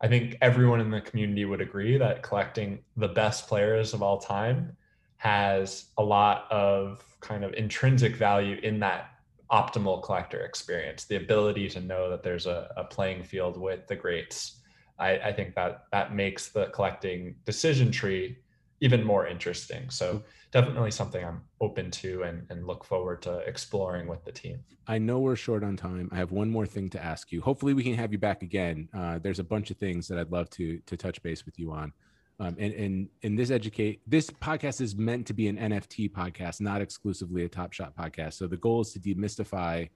I 0.00 0.08
think 0.08 0.36
everyone 0.42 0.80
in 0.80 0.90
the 0.90 1.00
community 1.00 1.44
would 1.44 1.60
agree 1.60 1.96
that 1.96 2.22
collecting 2.22 2.80
the 2.96 3.08
best 3.08 3.48
players 3.48 3.94
of 3.94 4.02
all 4.02 4.18
time 4.18 4.76
has 5.18 5.86
a 5.96 6.02
lot 6.02 6.46
of 6.50 7.02
kind 7.20 7.44
of 7.44 7.54
intrinsic 7.54 8.16
value 8.16 8.58
in 8.62 8.78
that 8.80 9.10
optimal 9.50 10.02
collector 10.02 10.40
experience 10.40 11.04
the 11.04 11.16
ability 11.16 11.68
to 11.68 11.80
know 11.80 12.10
that 12.10 12.22
there's 12.22 12.46
a, 12.46 12.72
a 12.76 12.84
playing 12.84 13.22
field 13.22 13.56
with 13.56 13.86
the 13.86 13.96
greats. 13.96 14.56
I, 14.98 15.18
I, 15.18 15.32
think 15.32 15.54
that 15.54 15.84
that 15.92 16.14
makes 16.14 16.48
the 16.48 16.66
collecting 16.66 17.36
decision 17.44 17.90
tree 17.90 18.38
even 18.80 19.02
more 19.04 19.26
interesting. 19.26 19.88
So 19.90 20.22
definitely 20.52 20.90
something 20.90 21.24
i'm 21.24 21.42
open 21.60 21.90
to 21.90 22.22
and, 22.22 22.46
and 22.50 22.66
look 22.66 22.84
forward 22.84 23.20
to 23.22 23.38
exploring 23.38 24.06
with 24.06 24.24
the 24.24 24.32
team. 24.32 24.58
I 24.86 24.98
know 24.98 25.18
we're 25.18 25.36
short 25.36 25.64
on 25.64 25.76
time. 25.76 26.08
I 26.12 26.16
have 26.16 26.30
one 26.30 26.50
more 26.50 26.66
thing 26.66 26.88
to 26.90 27.02
ask 27.02 27.32
you. 27.32 27.40
Hopefully 27.40 27.74
we 27.74 27.82
can 27.82 27.94
have 27.94 28.12
you 28.12 28.18
back 28.18 28.42
again. 28.42 28.88
Uh, 28.94 29.18
there's 29.18 29.38
a 29.38 29.44
bunch 29.44 29.70
of 29.70 29.76
things 29.76 30.06
that 30.08 30.18
i'd 30.18 30.30
love 30.30 30.48
to 30.50 30.78
to 30.86 30.96
touch 30.96 31.22
base 31.22 31.44
with 31.44 31.58
you 31.58 31.72
on. 31.72 31.92
Um, 32.38 32.54
and 32.58 32.74
and 32.74 33.08
and 33.22 33.38
this 33.38 33.50
educate 33.50 34.00
this 34.06 34.28
podcast 34.28 34.80
is 34.82 34.94
meant 34.94 35.26
to 35.28 35.34
be 35.34 35.48
an 35.48 35.56
NFT 35.56 36.12
podcast, 36.12 36.60
not 36.60 36.82
exclusively 36.82 37.44
a 37.44 37.48
Top 37.48 37.72
Shot 37.72 37.96
podcast. 37.96 38.34
So 38.34 38.46
the 38.46 38.58
goal 38.58 38.82
is 38.82 38.92
to 38.92 39.00
demystify 39.00 39.88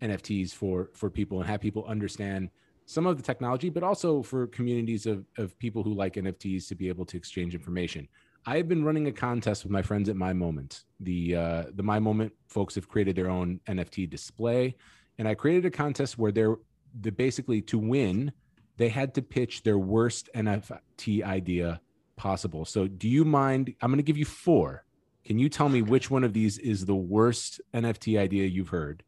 NFTs 0.00 0.52
for 0.54 0.90
for 0.94 1.10
people 1.10 1.40
and 1.40 1.48
have 1.48 1.60
people 1.60 1.84
understand 1.84 2.48
some 2.92 3.06
of 3.06 3.16
the 3.16 3.22
technology, 3.22 3.70
but 3.70 3.82
also 3.82 4.22
for 4.22 4.46
communities 4.48 5.06
of 5.06 5.24
of 5.38 5.58
people 5.58 5.82
who 5.82 5.94
like 5.94 6.14
NFTs 6.14 6.68
to 6.68 6.74
be 6.74 6.88
able 6.88 7.04
to 7.06 7.16
exchange 7.16 7.54
information. 7.54 8.08
I 8.44 8.56
have 8.56 8.68
been 8.68 8.84
running 8.84 9.06
a 9.06 9.12
contest 9.12 9.62
with 9.62 9.70
my 9.70 9.82
friends 9.82 10.08
at 10.08 10.16
My 10.16 10.32
Momint. 10.32 10.82
The 11.00 11.36
uh, 11.36 11.64
the 11.74 11.82
My 11.82 11.98
Momint 11.98 12.32
folks 12.48 12.74
have 12.74 12.88
created 12.88 13.16
their 13.16 13.30
own 13.30 13.60
NFT 13.66 14.10
display, 14.10 14.76
and 15.18 15.26
I 15.28 15.34
created 15.34 15.64
a 15.64 15.70
contest 15.70 16.18
where 16.18 16.32
they're 16.32 16.56
the 17.00 17.12
basically 17.12 17.62
to 17.62 17.78
win 17.78 18.32
they 18.76 18.88
had 18.88 19.14
to 19.14 19.22
pitch 19.22 19.62
their 19.62 19.78
worst 19.78 20.28
NFT 20.34 21.22
idea 21.22 21.80
possible. 22.16 22.64
So, 22.64 22.86
do 22.88 23.08
you 23.08 23.24
mind? 23.24 23.74
I'm 23.80 23.90
going 23.90 23.98
to 23.98 24.02
give 24.02 24.16
you 24.16 24.24
four. 24.24 24.84
Can 25.24 25.38
you 25.38 25.48
tell 25.48 25.68
me 25.68 25.82
which 25.82 26.10
one 26.10 26.24
of 26.24 26.32
these 26.32 26.58
is 26.58 26.84
the 26.84 26.96
worst 26.96 27.60
NFT 27.72 28.18
idea 28.18 28.46
you've 28.46 28.70
heard? 28.70 29.04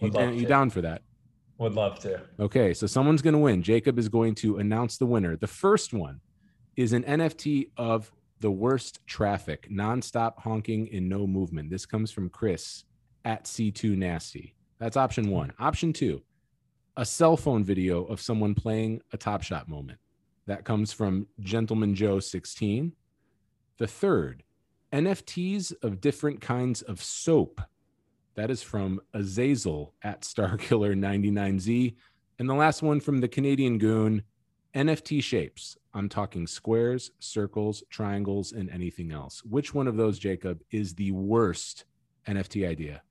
You, 0.00 0.10
down, 0.10 0.36
you 0.36 0.46
down 0.46 0.70
for 0.70 0.80
that? 0.80 1.02
Would 1.62 1.74
love 1.74 2.00
to. 2.00 2.20
Okay, 2.40 2.74
so 2.74 2.88
someone's 2.88 3.22
going 3.22 3.34
to 3.34 3.38
win. 3.38 3.62
Jacob 3.62 3.96
is 3.96 4.08
going 4.08 4.34
to 4.34 4.56
announce 4.56 4.98
the 4.98 5.06
winner. 5.06 5.36
The 5.36 5.46
first 5.46 5.92
one 5.94 6.20
is 6.74 6.92
an 6.92 7.04
NFT 7.04 7.70
of 7.76 8.10
the 8.40 8.50
worst 8.50 8.98
traffic, 9.06 9.68
nonstop 9.70 10.40
honking 10.40 10.88
and 10.92 11.08
no 11.08 11.24
movement. 11.24 11.70
This 11.70 11.86
comes 11.86 12.10
from 12.10 12.30
Chris 12.30 12.82
at 13.24 13.44
C2 13.44 13.96
Nasty. 13.96 14.56
That's 14.80 14.96
option 14.96 15.30
one. 15.30 15.52
Option 15.60 15.92
two, 15.92 16.22
a 16.96 17.04
cell 17.04 17.36
phone 17.36 17.62
video 17.62 18.06
of 18.06 18.20
someone 18.20 18.56
playing 18.56 19.00
a 19.12 19.16
Top 19.16 19.44
Shot 19.44 19.68
moment. 19.68 20.00
That 20.48 20.64
comes 20.64 20.92
from 20.92 21.28
Gentleman 21.38 21.94
Joe 21.94 22.18
16. 22.18 22.92
The 23.78 23.86
third, 23.86 24.42
NFTs 24.92 25.74
of 25.80 26.00
different 26.00 26.40
kinds 26.40 26.82
of 26.82 27.00
soap. 27.00 27.60
That 28.34 28.50
is 28.50 28.62
from 28.62 29.00
Azazel 29.12 29.94
at 30.02 30.22
Starkiller 30.22 30.94
99Z. 30.94 31.94
And 32.38 32.48
the 32.48 32.54
last 32.54 32.82
one 32.82 33.00
from 33.00 33.20
the 33.20 33.28
Canadian 33.28 33.78
Goon, 33.78 34.22
NFT 34.74 35.22
shapes. 35.22 35.76
I'm 35.94 36.08
talking 36.08 36.46
squares, 36.46 37.10
circles, 37.18 37.82
triangles, 37.90 38.52
and 38.52 38.70
anything 38.70 39.12
else. 39.12 39.44
Which 39.44 39.74
one 39.74 39.86
of 39.86 39.96
those, 39.96 40.18
Jacob, 40.18 40.62
is 40.70 40.94
the 40.94 41.12
worst 41.12 41.84
NFT 42.26 42.66
idea? 42.66 43.02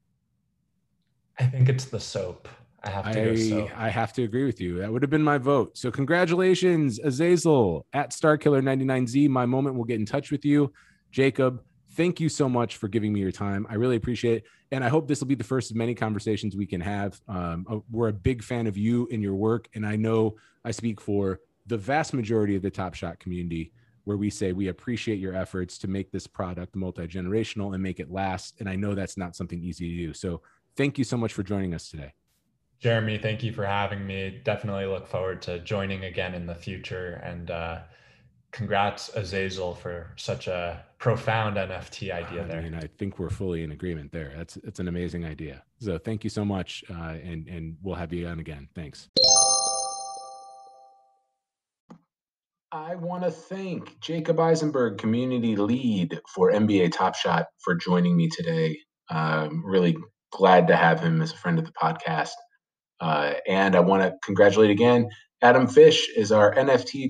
I 1.40 1.46
think 1.46 1.70
it's 1.70 1.86
the 1.86 2.00
soap. 2.00 2.48
I 2.84 2.90
have 2.90 3.12
to 3.12 3.22
I, 3.22 3.26
go 3.26 3.36
so. 3.36 3.70
I 3.76 3.90
have 3.90 4.12
to 4.14 4.24
agree 4.24 4.46
with 4.46 4.60
you. 4.60 4.80
That 4.80 4.92
would 4.92 5.04
have 5.04 5.12
been 5.12 5.24
my 5.24 5.38
vote. 5.38 5.78
So 5.78 5.92
congratulations, 5.92 7.00
Azazel 7.00 7.86
at 7.94 8.10
Starkiller99Z. 8.10 9.30
My 9.30 9.46
Momint 9.46 9.76
will 9.76 9.84
get 9.84 10.00
in 10.00 10.06
touch 10.06 10.32
with 10.32 10.44
you. 10.44 10.74
Jacob, 11.12 11.62
thank 12.02 12.20
you 12.20 12.30
so 12.30 12.50
much 12.50 12.78
for 12.78 12.88
giving 12.88 13.14
me 13.14 13.20
your 13.20 13.32
time. 13.32 13.68
I 13.70 13.76
really 13.76 13.96
appreciate 13.96 14.38
it. 14.38 14.44
And 14.72 14.84
I 14.84 14.90
hope 14.90 15.08
this 15.08 15.20
will 15.20 15.28
be 15.28 15.36
the 15.36 15.44
first 15.44 15.70
of 15.70 15.78
many 15.78 15.94
conversations 15.94 16.56
we 16.56 16.66
can 16.66 16.82
have. 16.82 17.22
Um, 17.28 17.64
uh, 17.70 17.78
we're 17.92 18.08
a 18.08 18.14
big 18.14 18.44
fan 18.44 18.66
of 18.66 18.76
you 18.76 19.08
and 19.12 19.22
your 19.22 19.36
work. 19.36 19.70
And 19.76 19.86
I 19.86 19.98
know 19.98 20.36
I 20.66 20.72
speak 20.72 21.00
for 21.00 21.42
the 21.68 21.78
vast 21.78 22.16
majority 22.16 22.56
of 22.56 22.64
the 22.64 22.72
Top 22.72 22.96
Shot 22.96 23.20
community 23.20 23.72
where 24.06 24.18
we 24.18 24.32
say 24.32 24.52
we 24.52 24.70
appreciate 24.70 25.20
your 25.20 25.36
efforts 25.36 25.78
to 25.78 25.88
make 25.88 26.12
this 26.12 26.26
product 26.26 26.76
multi 26.76 27.06
generational 27.06 27.76
and 27.76 27.84
make 27.84 28.00
it 28.00 28.10
last. 28.10 28.56
And 28.60 28.68
I 28.68 28.76
know 28.76 28.96
that's 28.96 29.16
not 29.16 29.36
something 29.36 29.62
easy 29.62 29.88
to 29.92 30.08
do. 30.08 30.12
So 30.12 30.42
thank 30.76 30.98
you 30.98 31.04
so 31.04 31.18
much 31.18 31.34
for 31.34 31.44
joining 31.44 31.76
us 31.76 31.92
today. 31.92 32.14
Jeremy, 32.80 33.20
thank 33.20 33.44
you 33.44 33.54
for 33.54 33.64
having 33.64 34.08
me. 34.08 34.42
Definitely 34.44 34.88
look 34.88 35.06
forward 35.06 35.44
to 35.44 35.60
joining 35.60 36.06
again 36.06 36.34
in 36.34 36.48
the 36.48 36.56
future. 36.56 37.22
And 37.24 37.52
uh, 37.52 37.82
congrats, 38.52 39.10
Azazel, 39.16 39.76
for 39.76 40.12
such 40.16 40.48
a 40.48 40.84
profound 40.98 41.58
NFT 41.58 42.12
idea 42.12 42.46
there. 42.46 42.60
I 42.60 42.64
mean, 42.64 42.76
I 42.76 42.88
think 42.98 43.20
we're 43.20 43.30
fully 43.30 43.64
in 43.64 43.72
agreement 43.72 44.12
there. 44.12 44.34
That's 44.36 44.58
it's 44.58 44.80
an 44.80 44.88
amazing 44.88 45.26
idea. 45.26 45.64
So 45.80 45.98
thank 45.98 46.24
you 46.24 46.30
so 46.30 46.46
much, 46.46 46.84
uh, 46.90 47.18
and 47.24 47.48
and 47.48 47.78
we'll 47.82 47.96
have 47.96 48.14
you 48.14 48.28
on 48.28 48.40
again. 48.40 48.68
Thanks. 48.76 49.10
I 52.74 52.96
want 52.96 53.24
to 53.24 53.32
thank 53.32 54.00
Jacob 54.00 54.40
Eisenberg, 54.40 54.98
community 54.98 55.58
lead 55.58 56.22
for 56.34 56.52
NBA 56.52 56.94
Top 56.94 57.16
Shot, 57.16 57.48
for 57.60 57.76
joining 57.76 58.16
me 58.16 58.30
today. 58.30 58.78
I'm 59.10 59.66
really 59.66 59.98
glad 60.32 60.68
to 60.68 60.78
have 60.78 61.02
him 61.02 61.22
as 61.22 61.34
a 61.34 61.38
friend 61.38 61.60
of 61.60 61.66
the 61.66 61.74
podcast. 61.74 62.32
Uh, 63.02 63.34
and 63.48 63.76
I 63.76 63.82
want 63.82 64.04
to 64.04 64.14
congratulate 64.24 64.70
again 64.70 65.10
Adam 65.42 65.68
Fish 65.68 66.08
is 66.16 66.32
our 66.32 66.54
NFT 66.54 67.10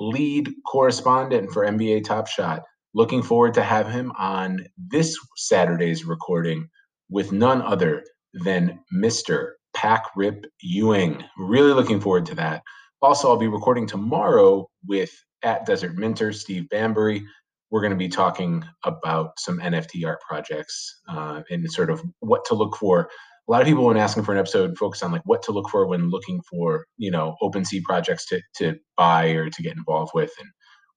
lead 0.00 0.50
correspondent 0.66 1.52
for 1.52 1.64
NBA 1.64 2.04
Top 2.04 2.26
Shot. 2.26 2.62
Looking 2.94 3.22
forward 3.22 3.54
to 3.54 3.62
have 3.62 3.88
him 3.88 4.12
on 4.18 4.66
this 4.76 5.16
Saturday's 5.36 6.04
recording 6.04 6.68
with 7.10 7.30
none 7.30 7.62
other 7.62 8.02
than 8.32 8.80
Mr. 8.92 9.52
Pack 9.74 10.02
Rip 10.16 10.46
Ewing. 10.62 11.22
Really 11.38 11.72
looking 11.72 12.00
forward 12.00 12.26
to 12.26 12.34
that. 12.36 12.62
Also, 13.02 13.28
I'll 13.28 13.36
be 13.36 13.46
recording 13.46 13.86
tomorrow 13.86 14.68
with 14.86 15.12
at 15.42 15.66
Desert 15.66 15.96
Minter, 15.96 16.32
Steve 16.32 16.68
Bambury. 16.70 17.22
We're 17.70 17.80
going 17.80 17.92
to 17.92 17.96
be 17.96 18.08
talking 18.08 18.64
about 18.84 19.38
some 19.38 19.60
NFT 19.60 20.04
art 20.06 20.20
projects 20.26 21.00
uh, 21.08 21.42
and 21.50 21.70
sort 21.70 21.90
of 21.90 22.02
what 22.18 22.44
to 22.46 22.54
look 22.54 22.76
for 22.76 23.08
a 23.50 23.52
lot 23.52 23.62
of 23.62 23.66
people 23.66 23.84
when 23.84 23.96
asking 23.96 24.22
for 24.22 24.32
an 24.32 24.38
episode 24.38 24.78
focus 24.78 25.02
on 25.02 25.10
like 25.10 25.22
what 25.24 25.42
to 25.42 25.50
look 25.50 25.68
for 25.68 25.84
when 25.86 26.08
looking 26.08 26.40
for 26.48 26.86
you 26.98 27.10
know 27.10 27.34
OpenSea 27.42 27.82
projects 27.82 28.24
to 28.26 28.40
to 28.54 28.76
buy 28.96 29.30
or 29.30 29.50
to 29.50 29.62
get 29.62 29.76
involved 29.76 30.12
with, 30.14 30.32
and 30.38 30.48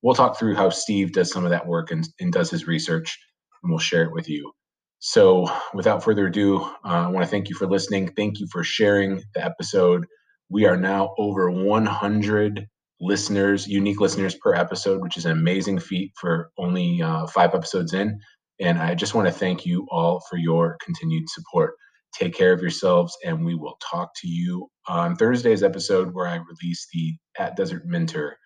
we'll 0.04 0.14
talk 0.14 0.38
through 0.38 0.56
how 0.56 0.70
Steve 0.70 1.14
does 1.14 1.32
some 1.32 1.46
of 1.46 1.50
that 1.50 1.66
work 1.66 1.90
and, 1.90 2.08
and 2.20 2.32
does 2.32 2.52
his 2.52 2.68
research, 2.68 3.18
and 3.64 3.72
we'll 3.72 3.80
share 3.80 4.04
it 4.04 4.14
with 4.14 4.30
you. 4.30 4.52
So, 5.00 5.48
without 5.74 6.04
further 6.04 6.28
ado, 6.28 6.62
uh, 6.62 6.68
I 6.84 7.08
want 7.08 7.26
to 7.26 7.30
thank 7.30 7.50
you 7.50 7.56
for 7.56 7.68
listening. 7.68 8.14
Thank 8.16 8.40
you 8.40 8.48
for 8.52 8.64
sharing 8.64 9.24
the 9.34 9.44
episode. 9.44 10.06
We 10.50 10.66
are 10.66 10.78
now 10.78 11.16
over 11.18 11.50
100 11.50 12.68
listeners, 13.02 13.68
unique 13.68 14.00
listeners 14.00 14.36
per 14.36 14.54
episode, 14.54 15.02
which 15.02 15.18
is 15.18 15.26
an 15.26 15.32
amazing 15.32 15.80
feat 15.80 16.12
for 16.16 16.52
only 16.60 17.02
uh, 17.02 17.26
five 17.28 17.56
episodes 17.56 17.94
in. 17.94 18.20
And 18.62 18.78
I 18.78 18.94
just 18.94 19.16
want 19.16 19.28
to 19.28 19.34
thank 19.34 19.66
you 19.66 19.88
all 19.90 20.22
for 20.30 20.38
your 20.38 20.78
continued 20.86 21.28
support. 21.28 21.74
Take 22.14 22.36
care 22.36 22.54
of 22.54 22.62
yourselves, 22.62 23.18
and 23.26 23.44
we 23.44 23.56
will 23.56 23.78
talk 23.82 24.12
to 24.22 24.28
you 24.28 24.70
on 24.88 25.16
Thursday's 25.16 25.64
episode 25.64 26.14
where 26.14 26.28
I 26.28 26.36
release 26.36 26.88
the 26.94 27.16
At 27.40 27.56
Desert 27.56 27.86
Mentor 27.86 28.38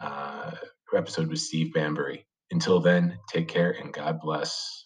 uh, 0.00 0.52
episode 0.94 1.28
with 1.28 1.40
Steve 1.40 1.72
Bambury. 1.72 2.26
Until 2.50 2.80
then, 2.80 3.18
take 3.28 3.48
care 3.48 3.72
and 3.72 3.92
God 3.92 4.20
bless. 4.20 4.85